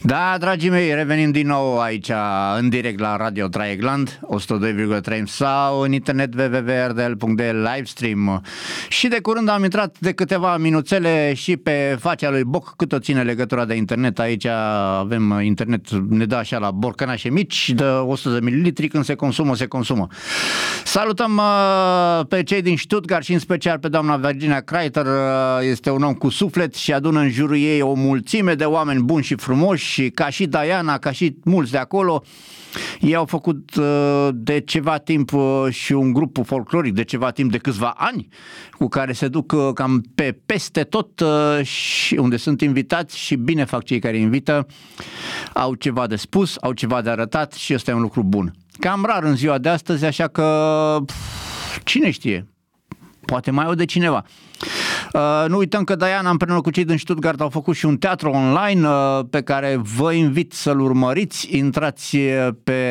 Da, 0.08 0.36
dragii 0.40 0.70
mei, 0.70 0.94
revenim 0.94 1.32
din 1.32 1.48
nou 1.48 1.80
aici 1.80 2.12
în 2.58 2.70
direct 2.70 3.00
la 3.00 3.16
Radio 3.16 3.48
Traegland 3.48 4.20
102,3 4.38 5.24
sau 5.26 5.80
în 5.80 5.92
internet 5.92 6.34
www.rdl.de 6.34 7.52
livestream 7.74 8.44
și 8.90 9.08
de 9.08 9.20
curând 9.22 9.50
am 9.50 9.64
intrat 9.64 9.96
de 10.00 10.12
câteva 10.12 10.58
minuțele 10.58 11.34
și 11.34 11.58
pe 11.58 11.98
facea 12.00 12.30
lui 12.30 12.44
Boc 12.44 12.74
cât 12.76 12.92
o 12.92 13.00
ține 13.00 13.22
legătura 13.22 13.66
de 13.66 13.74
internet. 13.74 14.20
Aici 14.20 14.46
avem 15.00 15.40
internet, 15.44 15.90
ne 16.10 16.26
dă 16.26 16.36
așa 16.36 16.58
la 16.58 16.72
borcănașe 16.72 17.30
mici 17.30 17.70
de 17.70 17.84
100 17.84 18.34
de 18.34 18.46
mililitri 18.46 18.88
când 18.88 19.04
se 19.04 19.16
consumă, 19.16 19.56
se 19.56 19.66
consumă. 19.66 20.08
Salutăm 20.84 21.38
uh, 21.38 22.26
pe 22.28 22.44
cei 22.44 22.62
din 22.62 22.78
Stuttgart 22.78 23.24
și 23.24 23.34
în 23.34 23.40
special 23.40 23.80
pe 23.80 23.88
doamna 23.88 24.18
Virginia 24.18 24.62
Kreiter 24.62 25.06
uh, 25.06 25.12
este 25.62 25.90
un 25.90 26.04
om 26.04 26.14
cu 26.14 26.30
suflet 26.30 26.76
și 26.76 26.94
adună 26.94 27.20
în 27.20 27.30
jurul 27.30 27.58
ei 27.58 27.82
o 27.82 27.94
mulțime 27.94 28.54
de 28.54 28.64
oameni 28.64 29.04
buni 29.04 29.24
și 29.24 29.36
frumoși 29.36 29.97
și 29.98 30.10
ca 30.10 30.30
și 30.30 30.46
Diana, 30.46 30.98
ca 30.98 31.12
și 31.12 31.36
mulți 31.44 31.72
de 31.72 31.78
acolo, 31.78 32.24
ei 33.00 33.16
au 33.16 33.26
făcut 33.26 33.76
uh, 33.76 34.30
de 34.34 34.60
ceva 34.60 34.98
timp 34.98 35.34
uh, 35.34 35.66
și 35.70 35.92
un 35.92 36.14
grup 36.14 36.38
folcloric, 36.46 36.94
de 36.94 37.04
ceva 37.04 37.32
timp, 37.32 37.52
de 37.52 37.58
câțiva 37.58 37.94
ani, 37.98 38.28
cu 38.72 38.88
care 38.88 39.14
se 39.14 39.28
duc 39.28 39.52
uh, 39.52 39.70
cam 39.74 40.04
pe 40.16 40.40
peste 40.46 40.84
tot 40.84 41.20
uh, 41.20 41.66
și 41.66 42.16
unde 42.16 42.38
sunt 42.38 42.62
invitați 42.62 43.18
și 43.18 43.36
bine 43.36 43.64
fac 43.64 43.84
cei 43.84 44.00
care 44.00 44.18
invită, 44.18 44.66
au 45.54 45.74
ceva 45.74 46.08
de 46.08 46.16
spus, 46.16 46.56
au 46.62 46.74
ceva 46.74 47.02
de 47.02 47.10
arătat 47.10 47.54
și 47.54 47.74
ăsta 47.74 47.92
e 47.92 47.94
un 47.94 48.02
lucru 48.02 48.24
bun. 48.24 48.56
Cam 48.80 49.06
rar 49.06 49.24
în 49.24 49.36
ziua 49.36 49.58
de 49.58 49.70
astăzi, 49.70 50.06
așa 50.06 50.28
că 50.28 50.98
pf, 51.06 51.84
cine 51.84 52.12
știe, 52.12 52.48
poate 53.26 53.52
mai 53.52 53.76
de 53.76 53.86
cineva. 53.86 54.26
Uh, 55.14 55.46
nu 55.48 55.58
uităm 55.58 55.84
că 55.84 55.96
Diana 55.96 56.30
împreună 56.30 56.62
cu 56.62 56.72
cei 56.72 56.86
din 56.86 56.98
Stuttgart 56.98 57.42
au 57.42 57.50
făcut 57.50 57.76
și 57.76 57.86
un 57.86 57.98
teatru 57.98 58.30
online 58.30 58.88
uh, 58.88 59.20
pe 59.30 59.42
care 59.42 59.80
vă 59.96 60.12
invit 60.12 60.54
să-l 60.54 60.80
urmăriți. 60.80 61.58
Intrați 61.58 62.16
uh, 62.16 62.48
pe 62.64 62.82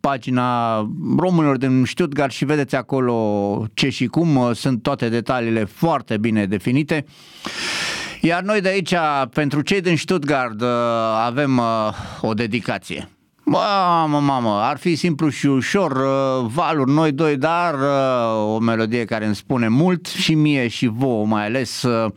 pagina 0.00 0.76
românilor 1.18 1.56
din 1.56 1.84
Stuttgart 1.86 2.32
și 2.32 2.44
vedeți 2.44 2.74
acolo 2.74 3.66
ce 3.74 3.88
și 3.88 4.06
cum. 4.06 4.36
Uh, 4.36 4.50
sunt 4.54 4.82
toate 4.82 5.08
detaliile 5.08 5.64
foarte 5.64 6.16
bine 6.16 6.46
definite. 6.46 7.04
Iar 8.20 8.42
noi 8.42 8.60
de 8.60 8.68
aici, 8.68 8.94
pentru 9.32 9.60
cei 9.60 9.80
din 9.80 9.96
Stuttgart, 9.96 10.60
uh, 10.60 10.68
avem 11.24 11.58
uh, 11.58 11.64
o 12.20 12.34
dedicație. 12.34 13.08
Mamă, 13.48 14.20
mamă, 14.20 14.60
ar 14.62 14.76
fi 14.76 14.94
simplu 14.94 15.28
și 15.28 15.46
ușor, 15.46 15.90
uh, 15.92 16.50
valuri 16.54 16.90
noi 16.90 17.12
doi, 17.12 17.36
dar 17.36 17.74
uh, 17.74 18.54
o 18.54 18.58
melodie 18.58 19.04
care 19.04 19.26
îmi 19.26 19.34
spune 19.34 19.68
mult 19.68 20.06
și 20.06 20.34
mie 20.34 20.68
și 20.68 20.86
vouă 20.86 21.26
mai 21.26 21.44
ales. 21.44 21.82
Uh, 21.82 22.12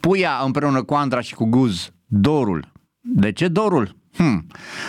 Puia 0.00 0.40
împreună 0.44 0.82
cu 0.82 0.94
Andra 0.94 1.20
și 1.20 1.34
cu 1.34 1.44
Guz, 1.44 1.90
Dorul. 2.06 2.72
De 3.00 3.32
ce 3.32 3.48
Dorul? 3.48 3.96
Hm, 4.16 4.46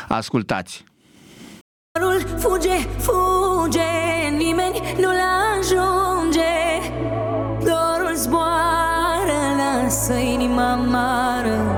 ascultați. 0.07 0.83
Dorul 1.99 2.21
fuge, 2.37 2.77
fuge, 2.97 4.29
nimeni 4.37 4.81
nu-l 5.01 5.19
ajunge 5.57 6.53
Dorul 7.59 8.15
zboară, 8.15 9.39
lasă 9.57 10.13
inima 10.13 10.71
amară 10.71 11.72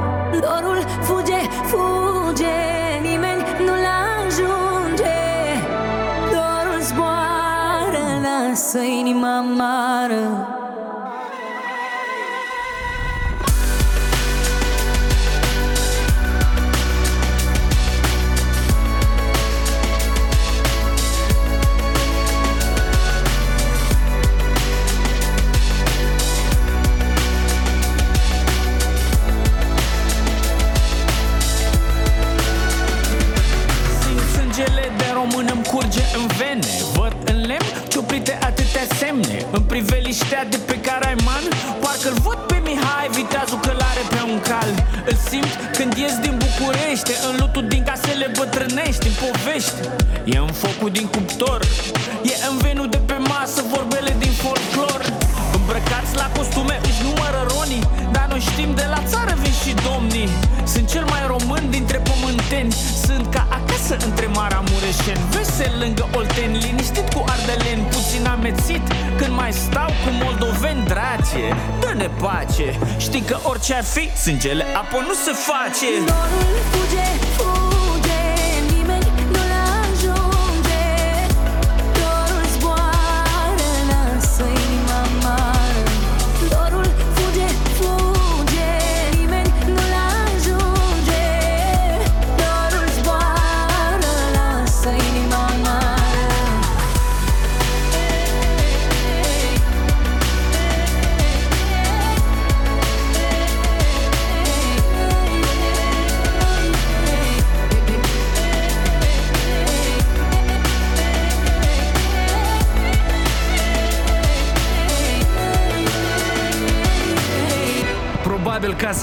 inima 9.06 9.38
amară. 9.38 10.48
Simt 34.02 34.20
sângele 34.36 34.92
de 34.98 35.06
român 35.14 35.50
îmi 35.54 35.64
curge 35.64 36.02
în 36.16 36.28
vene. 36.38 36.60
Văd 36.94 37.16
în 37.26 37.46
lemn 37.46 37.66
ciuprite 37.88 38.32
atâtea 38.32 38.55
semne. 39.00 39.38
În 39.52 39.62
priveliștea 39.62 40.46
de 40.54 40.60
pe 40.68 40.76
Caraiman 40.86 41.46
Parcă-l 41.82 42.18
văd 42.26 42.40
pe 42.50 42.58
Mihai, 42.66 43.08
viteazul 43.20 43.60
călare 43.68 44.04
pe 44.14 44.22
un 44.32 44.40
cal. 44.50 44.72
Îl 45.10 45.18
simt 45.30 45.54
când 45.78 45.94
ies 46.04 46.16
din 46.26 46.36
crește 46.96 47.28
În 47.30 47.36
lutul 47.40 47.68
din 47.68 47.84
casele 47.84 48.32
bătrânești 48.38 49.08
În 49.08 49.14
povești. 49.22 49.80
E 50.24 50.38
în 50.38 50.54
focul 50.64 50.90
din 50.90 51.08
cuptor 51.08 51.60
E 52.24 52.34
în 52.50 52.58
venul 52.58 52.90
de 52.90 52.98
pe 52.98 53.18
masă 53.30 53.62
Vorbele 53.72 54.16
din 54.20 54.32
folclor 54.32 54.95
Îmbrăcați 55.86 56.16
la 56.16 56.30
costume 56.38 56.80
își 56.84 57.02
numără 57.04 57.40
ronii. 57.54 57.88
Dar 58.12 58.26
noi 58.30 58.40
știm 58.40 58.76
de 58.76 58.86
la 58.90 59.02
țară 59.12 59.34
vin 59.42 59.56
și 59.64 59.74
domnii. 59.90 60.30
Sunt 60.64 60.90
cel 60.90 61.06
mai 61.10 61.24
român 61.28 61.70
dintre 61.70 61.98
pământeni. 62.10 62.72
Sunt 63.06 63.26
ca 63.34 63.48
acasă 63.50 63.98
între 64.08 64.26
Maramureșeni. 64.26 65.24
Vesel 65.32 65.74
lângă 65.80 66.10
Olteni 66.18 66.58
Liniștit 66.58 67.14
cu 67.14 67.24
ardeleni. 67.34 67.84
Puțin 67.96 68.26
amețit 68.36 68.84
când 69.18 69.34
mai 69.36 69.52
stau 69.54 69.90
cu 70.04 70.10
moldoveni. 70.24 70.86
Drace, 70.92 71.44
dă-ne 71.80 72.10
pace. 72.22 72.68
Știi 72.98 73.22
că 73.22 73.38
orice 73.44 73.74
ar 73.74 73.84
fi, 73.84 74.10
sângele 74.24 74.66
apă 74.82 74.98
nu 75.08 75.14
se 75.26 75.34
face. 75.50 75.90
Dorul 76.12 76.58
fuge, 76.72 77.08
fuge 77.36 77.75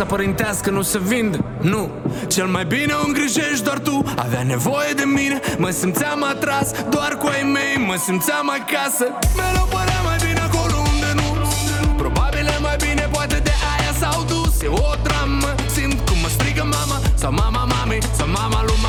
casa 0.02 0.14
părintească 0.14 0.70
nu 0.70 0.82
se 0.82 0.98
vinde 0.98 1.38
Nu, 1.60 1.90
cel 2.28 2.46
mai 2.46 2.64
bine 2.64 2.92
o 2.92 3.06
îngrijești 3.06 3.64
doar 3.64 3.78
tu. 3.78 4.04
Avea 4.16 4.42
nevoie 4.42 4.92
de 4.92 5.04
mine, 5.04 5.40
mă 5.58 5.70
simțeam 5.70 6.22
atras 6.24 6.70
Doar 6.90 7.16
cu 7.20 7.26
ai 7.26 7.42
mei, 7.42 7.86
mă 7.86 7.96
simțeam 8.06 8.50
acasă. 8.58 9.06
Mereu 9.36 9.66
părea 9.70 10.00
mai 10.04 10.18
bine 10.26 10.40
acolo 10.48 10.76
unde 10.92 11.10
nu. 11.20 11.28
Probabil 11.96 12.46
e 12.56 12.58
mai 12.60 12.76
bine, 12.86 13.08
poate 13.12 13.38
de 13.48 13.54
aia 13.72 13.92
s-au 14.00 14.22
dus. 14.32 14.54
E 14.62 14.68
o 14.68 14.92
dramă, 15.02 15.54
simt 15.74 15.98
cum 16.08 16.18
mă 16.22 16.28
strigă 16.28 16.64
mama 16.76 16.96
Sau 17.14 17.32
mama 17.32 17.64
mami, 17.64 17.98
sau 18.18 18.28
mama 18.38 18.60
lui 18.66 18.81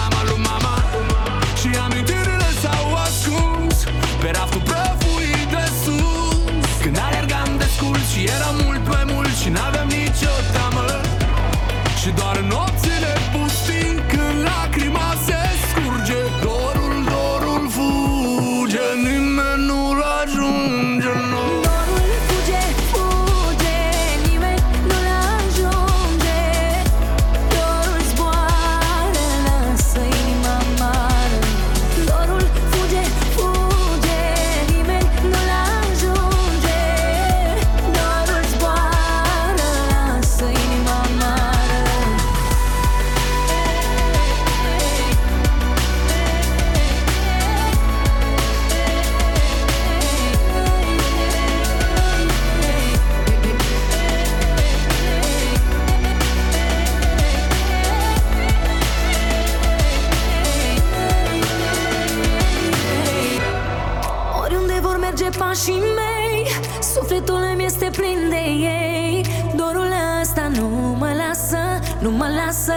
nu 72.04 72.12
mă 72.12 72.28
lasă. 72.46 72.74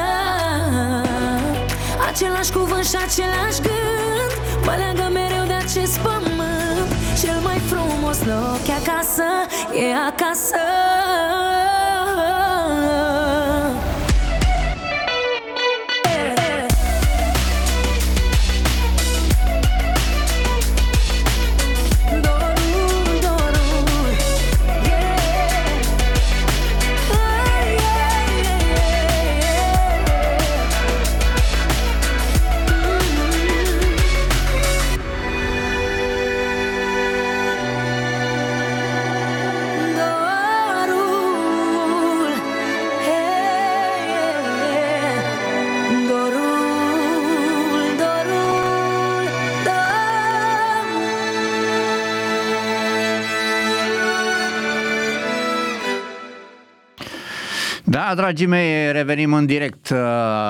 Același 2.08 2.52
cuvânt 2.52 2.84
și 2.84 2.96
același 2.96 3.60
gând. 3.60 4.32
Mă 4.64 4.74
leagă 4.76 5.10
mereu 5.12 5.44
de 5.46 5.52
acest 5.52 5.98
pământ. 5.98 6.90
Cel 7.22 7.38
mai 7.42 7.58
frumos 7.58 8.18
loc 8.24 8.60
e 8.68 8.72
acasă, 8.72 9.28
e 9.72 9.94
acasă 9.94 10.62
dragii 58.16 58.46
mei, 58.46 58.92
revenim 58.92 59.32
în 59.32 59.46
direct 59.46 59.88
uh, 59.88 59.98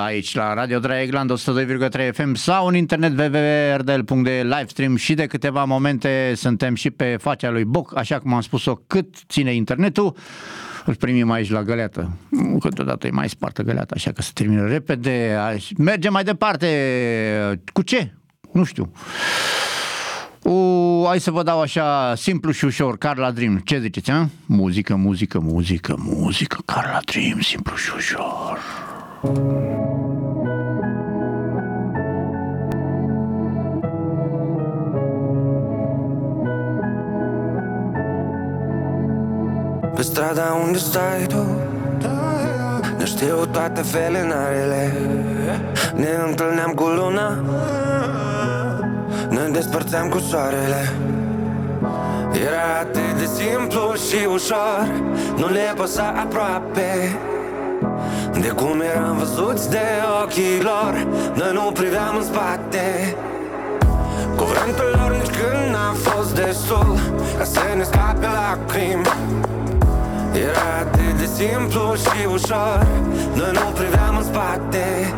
aici 0.04 0.34
la 0.34 0.54
Radio 0.54 0.78
Draegland 0.78 1.32
102,3 1.32 2.12
FM 2.12 2.34
sau 2.34 2.66
în 2.66 2.74
internet 2.74 3.18
www.rdl.de 3.18 4.42
livestream 4.42 4.96
și 4.96 5.14
de 5.14 5.26
câteva 5.26 5.64
momente 5.64 6.32
suntem 6.36 6.74
și 6.74 6.90
pe 6.90 7.16
facea 7.20 7.50
lui 7.50 7.64
Boc, 7.64 7.96
așa 7.96 8.18
cum 8.18 8.32
am 8.34 8.40
spus-o, 8.40 8.74
cât 8.86 9.14
ține 9.28 9.54
internetul. 9.54 10.16
Îl 10.84 10.94
primim 10.94 11.30
aici 11.30 11.50
la 11.50 11.62
găleată. 11.62 12.10
Câteodată 12.60 13.06
e 13.06 13.10
mai 13.10 13.28
spartă 13.28 13.62
găleata, 13.62 13.94
așa 13.96 14.12
că 14.12 14.22
se 14.22 14.30
termină 14.34 14.66
repede. 14.68 15.36
Aș- 15.46 15.70
Mergem 15.78 16.12
mai 16.12 16.24
departe. 16.24 16.68
Cu 17.72 17.82
ce? 17.82 18.12
Nu 18.52 18.64
știu. 18.64 18.92
U, 20.46 21.04
hai 21.06 21.20
să 21.20 21.30
vă 21.30 21.42
dau 21.42 21.60
așa 21.60 22.14
simplu 22.16 22.50
și 22.50 22.64
ușor, 22.64 22.98
Carla 22.98 23.30
Dream. 23.30 23.60
Ce 23.64 23.78
ziceți, 23.78 24.10
a? 24.10 24.28
Muzică, 24.46 24.96
muzică, 24.96 25.38
muzică, 25.38 25.94
muzică, 25.98 26.58
Carla 26.64 27.00
Dream, 27.04 27.40
simplu 27.40 27.76
și 27.76 27.90
ușor. 27.96 28.58
Pe 39.94 40.02
strada 40.02 40.60
unde 40.66 40.78
stai 40.78 41.26
tu 41.28 41.46
Ne 42.98 43.04
știu 43.04 43.46
toate 43.52 43.80
felinarele 43.80 44.92
Ne 45.94 46.08
întâlneam 46.28 46.72
cu 46.72 46.84
luna 46.84 47.44
Ne 49.28 49.48
despărțeam 49.52 50.08
cu 50.08 50.18
soarele. 50.18 50.92
Era 52.46 52.66
atât 52.80 53.18
de 53.18 53.24
simplu 53.24 53.94
și 54.08 54.26
ușor. 54.32 54.86
Nu 55.36 55.46
le 55.46 55.72
păsa 55.76 56.14
aproape. 56.16 57.18
De 58.40 58.48
cum 58.48 58.80
eram 58.80 59.16
văzuți 59.16 59.70
de 59.70 59.86
ochii 60.22 60.62
lor 60.62 61.06
Noi 61.34 61.50
nu 61.52 61.70
priveam 61.72 62.16
în 62.16 62.24
spate. 62.24 63.16
Cuvântul 64.36 64.90
lor 64.96 65.10
nici 65.10 65.36
când 65.36 65.72
n-a 65.74 65.92
fost 65.92 66.34
destul 66.34 66.98
Ca 67.38 67.44
să 67.44 67.60
ne 67.76 67.82
scape 67.82 68.26
lacrimi. 68.26 69.06
Era 70.32 70.68
atât 70.80 71.18
de 71.18 71.28
simplu 71.34 71.94
și 71.94 72.26
ușor 72.32 72.86
Noi 73.34 73.50
nu 73.52 73.66
priveam 73.74 74.16
în 74.16 74.24
spate 74.24 75.14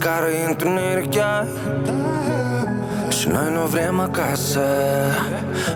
scară 0.00 0.26
e 0.26 0.46
întuneric 0.46 1.10
chiar. 1.10 1.46
Și 3.08 3.28
noi 3.28 3.52
nu 3.52 3.66
vrem 3.66 4.00
acasă. 4.00 4.60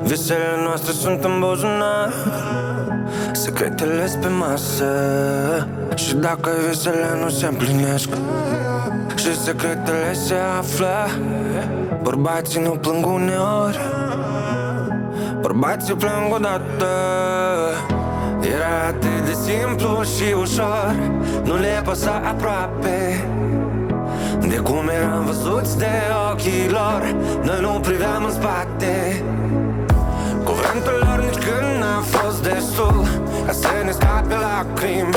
Visele 0.02 0.62
noastre 0.64 0.92
sunt 0.92 1.24
în 1.24 1.40
buzunar. 1.40 2.12
Secretele 3.32 4.18
pe 4.20 4.28
masă. 4.28 4.84
Și 5.94 6.14
dacă 6.14 6.50
visele 6.68 7.18
nu 7.22 7.28
se 7.28 7.46
împlinesc 7.46 8.08
Și 9.14 9.40
secretele 9.42 10.12
se 10.12 10.34
află 10.58 11.08
Bărbații 12.02 12.60
nu 12.60 12.70
plâng 12.70 13.06
uneori. 13.06 13.78
Bărbații 15.40 15.94
plâng 15.94 16.34
odată. 16.34 16.92
Era 18.40 18.86
atât 18.88 19.24
de 19.26 19.32
simplu 19.32 20.02
și 20.02 20.34
ușor. 20.40 20.94
Nu 21.44 21.56
le 21.56 21.82
păsa 21.84 22.22
aproape 22.24 23.24
De 24.49 24.57
cum 24.57 24.88
eram 24.88 25.24
văzuți 25.24 25.78
de 25.78 25.90
ochii 26.30 26.68
lor 26.70 27.14
Noi 27.42 27.61
nu 27.61 27.80
priveam 27.80 28.24
în 28.24 28.30
spate. 28.30 29.22
Cuvântul 30.45 30.99
lor 31.05 31.18
nici 31.24 31.45
când 31.45 31.80
n-a 31.80 32.01
fost 32.01 32.42
destul 32.42 33.07
Ca 33.47 33.53
să 33.53 33.68
ne 33.84 33.90
scape 33.90 34.34
lacrimi. 34.34 35.14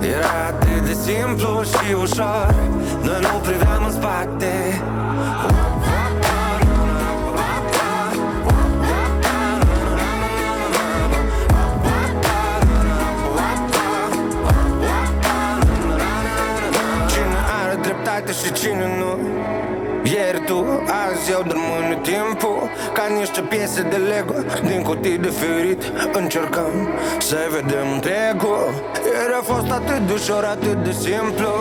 Era 0.00 0.34
atât 0.48 0.86
de 0.86 0.92
simplu 0.92 1.62
și 1.62 1.92
ușor 2.02 2.54
Noi 3.02 3.20
nu 3.20 3.38
priveam 3.42 3.84
în 3.84 3.92
spate. 3.92 4.82
Cine 5.46 5.73
azi 21.08 21.30
eu 21.30 21.42
rămâne 21.54 21.98
timpul 22.02 22.60
Ca 22.96 23.04
niște 23.18 23.40
piese 23.40 23.82
de 23.92 23.96
Lego. 24.10 24.34
Din 24.68 24.82
cutii 24.82 25.18
de 25.18 25.32
ferit 25.40 25.82
Încercăm 26.12 26.74
să 27.18 27.36
vedem 27.56 27.86
întregul. 27.94 28.64
Ieri 29.12 29.34
a 29.40 29.42
fost 29.52 29.70
atât 29.78 30.00
de 30.06 30.12
ușor, 30.12 30.44
atât 30.44 30.78
de 30.86 30.92
simplu. 31.06 31.52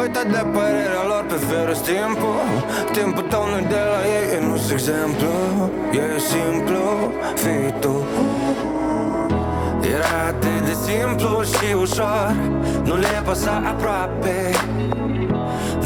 Uite 0.00 0.22
de 0.34 0.42
părerea 0.54 1.04
lor 1.10 1.24
pe 1.30 1.38
ferus 1.48 1.80
timpul 1.90 2.40
Timpul 2.92 3.22
tău 3.32 3.44
nu 3.52 3.58
de 3.68 3.80
la 3.92 4.00
ei, 4.18 4.26
e 4.36 4.38
nu 4.46 4.56
exemplu. 4.72 5.32
E 5.92 6.18
simplu, 6.32 6.84
fii 7.42 7.74
tu. 7.80 7.94
Era 9.94 10.14
atât 10.28 10.60
de 10.68 10.74
simplu 10.86 11.42
și 11.42 11.74
ușor. 11.74 12.34
Nu 12.84 12.96
le 12.96 13.22
păsa 13.24 13.62
aproape 13.66 14.50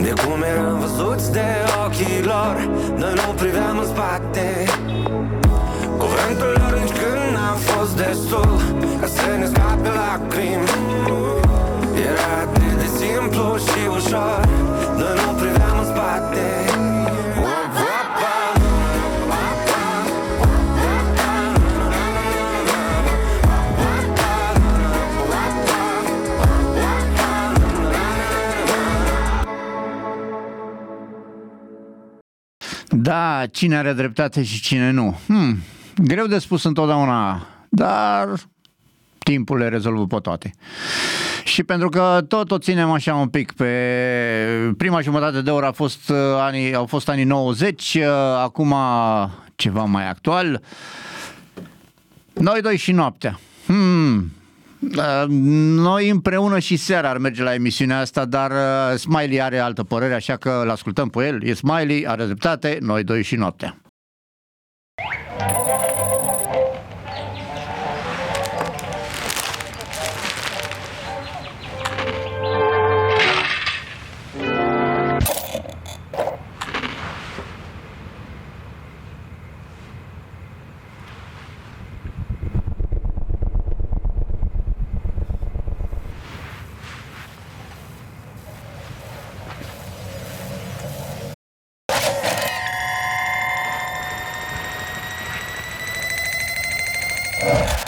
de 0.02 0.12
cum 0.22 0.42
eram 0.42 0.78
văzuți 0.78 1.32
de 1.32 1.48
ochii 1.84 2.22
lor 2.22 2.56
Noi 2.96 3.12
nu 3.14 3.32
priveam 3.36 3.78
în 3.78 3.86
spate. 3.86 4.46
Cuvântul 6.02 6.52
lor 6.60 6.72
nici 6.80 6.96
când 7.00 7.24
n-a 7.34 7.52
fost 7.52 7.96
destul 7.96 8.60
Ca 9.00 9.06
să 9.06 9.26
ne 9.38 9.46
scape 9.46 9.88
lacrimi. 9.98 10.68
Era 12.10 12.30
atât 12.42 12.72
de 12.82 12.88
simplu 13.00 13.56
și 13.66 13.80
ușor 13.96 14.40
Noi 14.98 15.14
nu 15.22 15.32
priveam 15.40 15.78
în 15.78 15.84
spate 15.84 16.67
Da, 33.08 33.46
cine 33.50 33.76
are 33.76 33.92
dreptate 33.92 34.42
și 34.42 34.60
cine 34.60 34.90
nu? 34.90 35.18
Hmm, 35.26 35.58
greu 35.96 36.26
de 36.26 36.38
spus 36.38 36.64
întotdeauna, 36.64 37.46
dar 37.68 38.28
timpul 39.18 39.58
le 39.58 39.68
rezolvă 39.68 40.06
pe 40.06 40.16
toate. 40.22 40.54
Și 41.44 41.62
pentru 41.62 41.88
că 41.88 42.24
tot 42.28 42.50
o 42.50 42.58
ținem 42.58 42.90
așa 42.90 43.14
un 43.14 43.28
pic 43.28 43.52
pe 43.52 44.74
prima 44.76 45.00
jumătate 45.00 45.42
de 45.42 45.50
oră 45.50 45.66
a 45.66 45.72
fost, 45.72 46.08
uh, 46.08 46.16
anii, 46.38 46.74
au 46.74 46.86
fost 46.86 47.08
anii 47.08 47.24
90, 47.24 47.94
uh, 47.94 48.04
acum 48.42 48.74
ceva 49.54 49.84
mai 49.84 50.08
actual. 50.08 50.62
Noi 52.32 52.60
doi 52.60 52.76
și 52.76 52.92
noaptea. 52.92 53.38
Hmm. 53.66 54.32
Uh, 54.80 55.24
Noi 55.28 56.08
împreună 56.08 56.58
și 56.58 56.76
seara 56.76 57.08
ar 57.08 57.18
merge 57.18 57.42
la 57.42 57.54
emisiunea 57.54 57.98
asta, 57.98 58.24
dar 58.24 58.50
uh, 58.50 58.98
Smiley 58.98 59.42
are 59.42 59.58
altă 59.58 59.82
părere, 59.84 60.14
așa 60.14 60.36
că 60.36 60.60
îl 60.62 60.70
ascultăm 60.70 61.08
pe 61.08 61.26
el. 61.26 61.44
E 61.44 61.54
Smiley, 61.54 62.06
are 62.06 62.24
dreptate, 62.24 62.78
noi 62.80 63.04
doi 63.04 63.22
și 63.22 63.36
noaptea. 63.36 63.76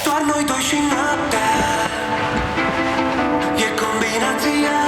Doar 0.05 0.23
noi 0.33 0.45
doi 0.47 0.63
și 0.69 0.79
noaptea. 0.93 1.51
E 3.57 3.69
combinația 3.83 4.79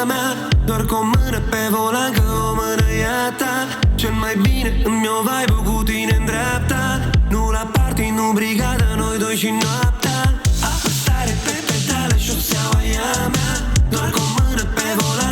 a 0.00 0.04
mea 0.04 0.48
Doar 0.66 0.84
cu 0.84 0.94
o 0.94 1.02
mână 1.02 1.38
pe 1.50 1.62
volan 1.70 2.12
că 2.12 2.22
o 2.48 2.54
mână 2.58 2.86
e 3.02 3.06
a 3.26 3.32
ta. 3.40 3.54
Cel 3.94 4.12
mai 4.22 4.34
bine 4.42 4.70
îmi 4.84 5.08
o 5.16 5.20
vibe 5.28 5.58
cu 5.66 5.82
tine 5.82 6.16
în 6.18 6.24
dreapta. 6.24 7.10
Nu 7.30 7.50
la 7.50 7.64
party, 7.72 8.06
nu 8.18 8.32
brigada, 8.34 8.88
noi 8.96 9.18
doi 9.18 9.36
și 9.36 9.50
noaptea. 9.62 10.20
Apăsare 10.70 11.34
pe 11.44 11.54
pedale, 11.66 12.16
șoseaua 12.26 12.80
e 12.92 12.98
a 13.14 13.26
mea. 13.34 13.52
Doar 13.92 14.10
cu 14.10 14.20
o 14.24 14.28
mână 14.36 14.64
pe 14.76 14.86
volan 14.98 15.25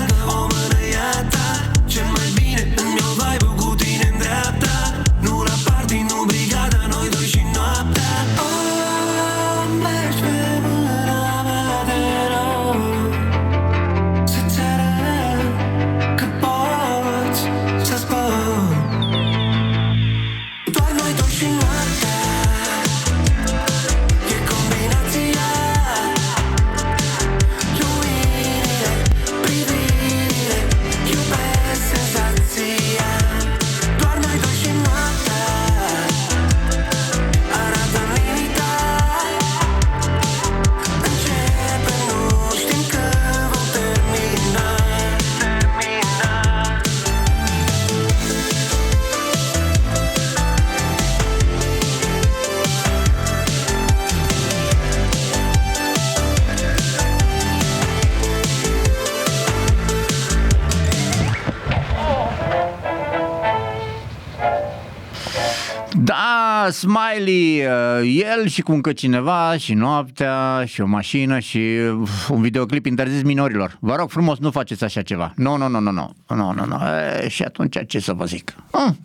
Da, 66.64 66.70
Smiley, 66.70 67.66
uh, 67.66 68.22
el 68.24 68.46
și 68.48 68.62
cu 68.62 68.72
încă 68.72 68.92
cineva 68.92 69.56
și 69.56 69.74
noaptea 69.74 70.64
și 70.66 70.80
o 70.80 70.86
mașină 70.86 71.38
și 71.38 71.58
uh, 71.58 72.08
un 72.28 72.40
videoclip 72.40 72.86
interzis 72.86 73.22
minorilor. 73.22 73.76
Vă 73.80 73.94
rog 73.94 74.10
frumos, 74.10 74.38
nu 74.38 74.50
faceți 74.50 74.84
așa 74.84 75.02
ceva. 75.02 75.32
Nu, 75.36 75.56
nu, 75.56 75.68
nu, 75.68 75.80
nu, 75.80 75.90
nu, 75.90 76.14
nu, 76.28 76.52
nu, 76.52 76.64
nu. 76.66 76.78
E, 77.22 77.28
și 77.28 77.42
atunci 77.42 77.76
ce 77.86 77.98
să 77.98 78.12
vă 78.12 78.24
zic? 78.24 78.54
Hmm. 78.70 78.98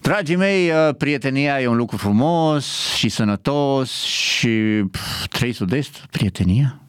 Dragii 0.00 0.36
mei, 0.36 0.70
uh, 0.70 0.94
prietenia 0.98 1.60
e 1.60 1.66
un 1.66 1.76
lucru 1.76 1.96
frumos 1.96 2.94
și 2.96 3.08
sănătos 3.08 4.02
și 4.02 4.48
pf, 4.90 5.26
trei 5.26 5.52
sud-est, 5.52 6.06
prietenia? 6.10 6.80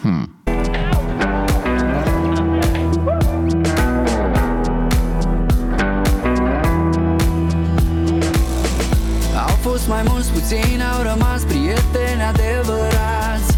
Hmm. 0.00 0.39
Fost 9.70 9.88
mai 9.88 10.02
mulți 10.08 10.30
puțini, 10.36 10.82
au 10.92 11.02
rămas 11.10 11.40
prieteni 11.50 12.22
adevărați. 12.32 13.50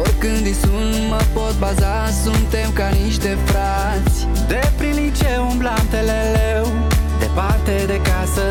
Oricând 0.00 0.44
îi 0.50 0.56
sun, 0.62 0.88
mă 1.12 1.20
pot 1.34 1.54
baza, 1.58 1.96
suntem 2.24 2.68
ca 2.78 2.88
niște 3.02 3.38
frați. 3.44 4.16
De 4.48 4.62
prin 4.78 4.94
liceu 5.02 5.42
umblam 5.50 5.84
teleleu, 5.90 6.66
departe 7.18 7.74
de 7.86 7.98
casă. 8.10 8.46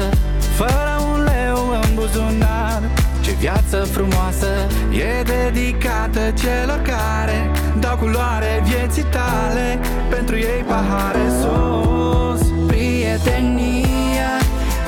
Fără 0.60 0.94
un 1.12 1.20
leu 1.32 1.60
în 1.82 1.90
buzunar 1.98 2.82
Ce 3.22 3.32
viață 3.32 3.78
frumoasă 3.96 4.52
e 4.92 5.24
dedicată 5.34 6.24
celor 6.42 6.82
care 6.92 7.52
Dau 7.80 7.98
culoare 7.98 8.64
vieții 8.64 9.06
tale, 9.18 9.80
pentru 10.10 10.36
ei 10.36 10.64
pahare 10.68 11.26
sus 11.40 12.42
Prietenia, 12.68 14.34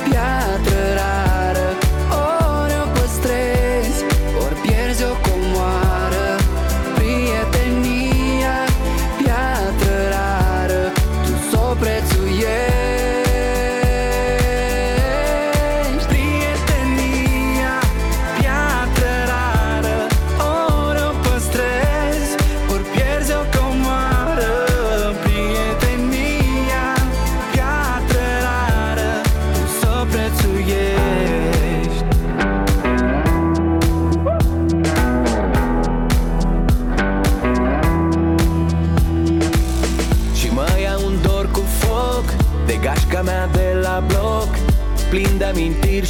piatră 0.04 0.80
rară 0.96 1.31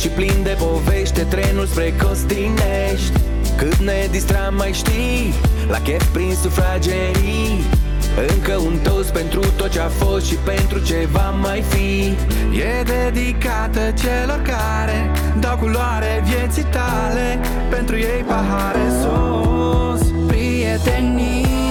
și 0.02 0.08
plin 0.08 0.42
de 0.42 0.56
povești 0.58 1.14
De 1.14 1.22
trenul 1.22 1.66
spre 1.66 1.94
Costinești. 2.02 3.12
Cât 3.56 3.76
ne 3.76 4.08
distram 4.10 4.54
mai 4.54 4.72
știi 4.72 5.34
La 5.68 5.78
chef 5.78 6.04
prin 6.12 6.34
sufragerii. 6.42 7.64
Încă 8.28 8.56
un 8.56 8.78
toast 8.82 9.12
pentru 9.12 9.40
tot 9.56 9.70
ce 9.70 9.80
a 9.80 9.88
fost 9.88 10.26
și 10.26 10.34
pentru 10.34 10.78
ce 10.78 11.08
va 11.10 11.30
mai 11.30 11.62
fi. 11.68 12.16
E 12.58 12.82
dedicată 12.82 13.80
celor 14.02 14.42
care 14.42 15.10
dau 15.40 15.56
culoare 15.56 16.24
vieții 16.24 16.66
tale. 16.70 17.38
Pentru 17.70 17.96
ei 17.96 18.24
pahare 18.26 18.86
sus 19.00 20.00
Prietenia, 20.26 21.61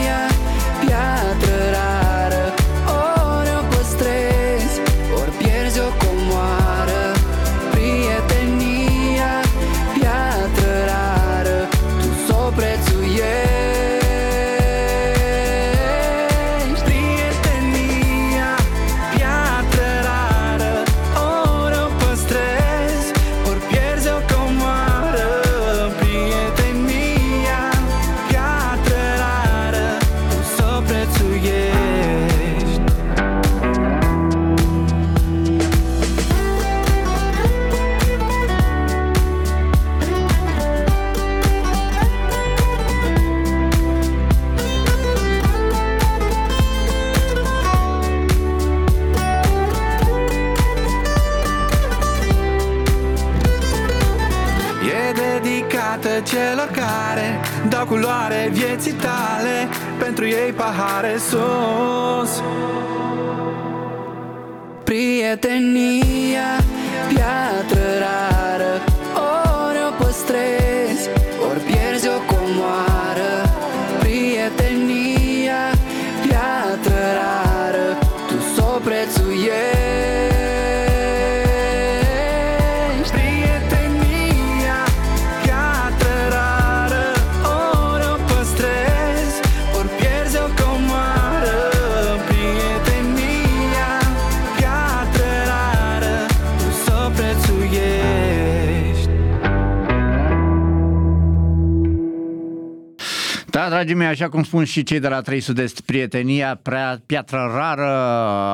așa 104.22 104.30
cum 104.30 104.44
spun 104.44 104.64
și 104.64 104.84
cei 104.84 105.00
de 105.00 105.08
la 105.08 105.22
3 105.22 105.40
Sud-Est, 105.40 105.82
prietenia 105.82 106.60
prea 106.62 107.02
piatră 107.06 107.52
rară, 107.56 107.90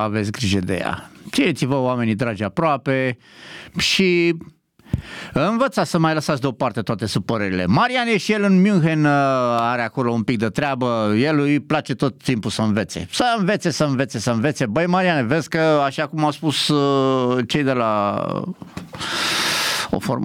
aveți 0.01 0.32
grijă 0.32 0.59
de 0.59 0.76
ea. 0.76 1.09
Țineți-vă 1.32 1.76
oamenii 1.76 2.15
dragi 2.15 2.43
aproape 2.43 3.18
și 3.78 4.36
Învățați 5.34 5.89
să 5.89 5.97
mai 5.97 6.13
lăsați 6.13 6.41
deoparte 6.41 6.82
toate 6.82 7.05
supărările. 7.05 7.65
Marian 7.65 8.07
e 8.07 8.18
și 8.18 8.32
el 8.32 8.43
în 8.43 8.61
München, 8.61 9.05
uh, 9.05 9.11
are 9.59 9.82
acolo 9.82 10.11
un 10.11 10.24
pic 10.24 10.38
de 10.38 10.49
treabă, 10.49 11.13
el 11.18 11.39
îi 11.39 11.59
place 11.59 11.93
tot 11.93 12.24
timpul 12.24 12.51
să 12.51 12.61
învețe. 12.61 13.07
Să 13.11 13.36
învețe, 13.38 13.70
să 13.70 13.84
învețe, 13.84 14.20
să 14.20 14.32
învețe. 14.32 14.65
Băi, 14.65 14.86
Mariane, 14.86 15.24
vezi 15.24 15.49
că, 15.49 15.82
așa 15.86 16.07
cum 16.07 16.24
au 16.24 16.32
spus 16.32 16.68
uh, 16.68 17.43
cei 17.47 17.63
de 17.63 17.74
la 17.74 18.24
o 19.89 19.99
formă 19.99 20.15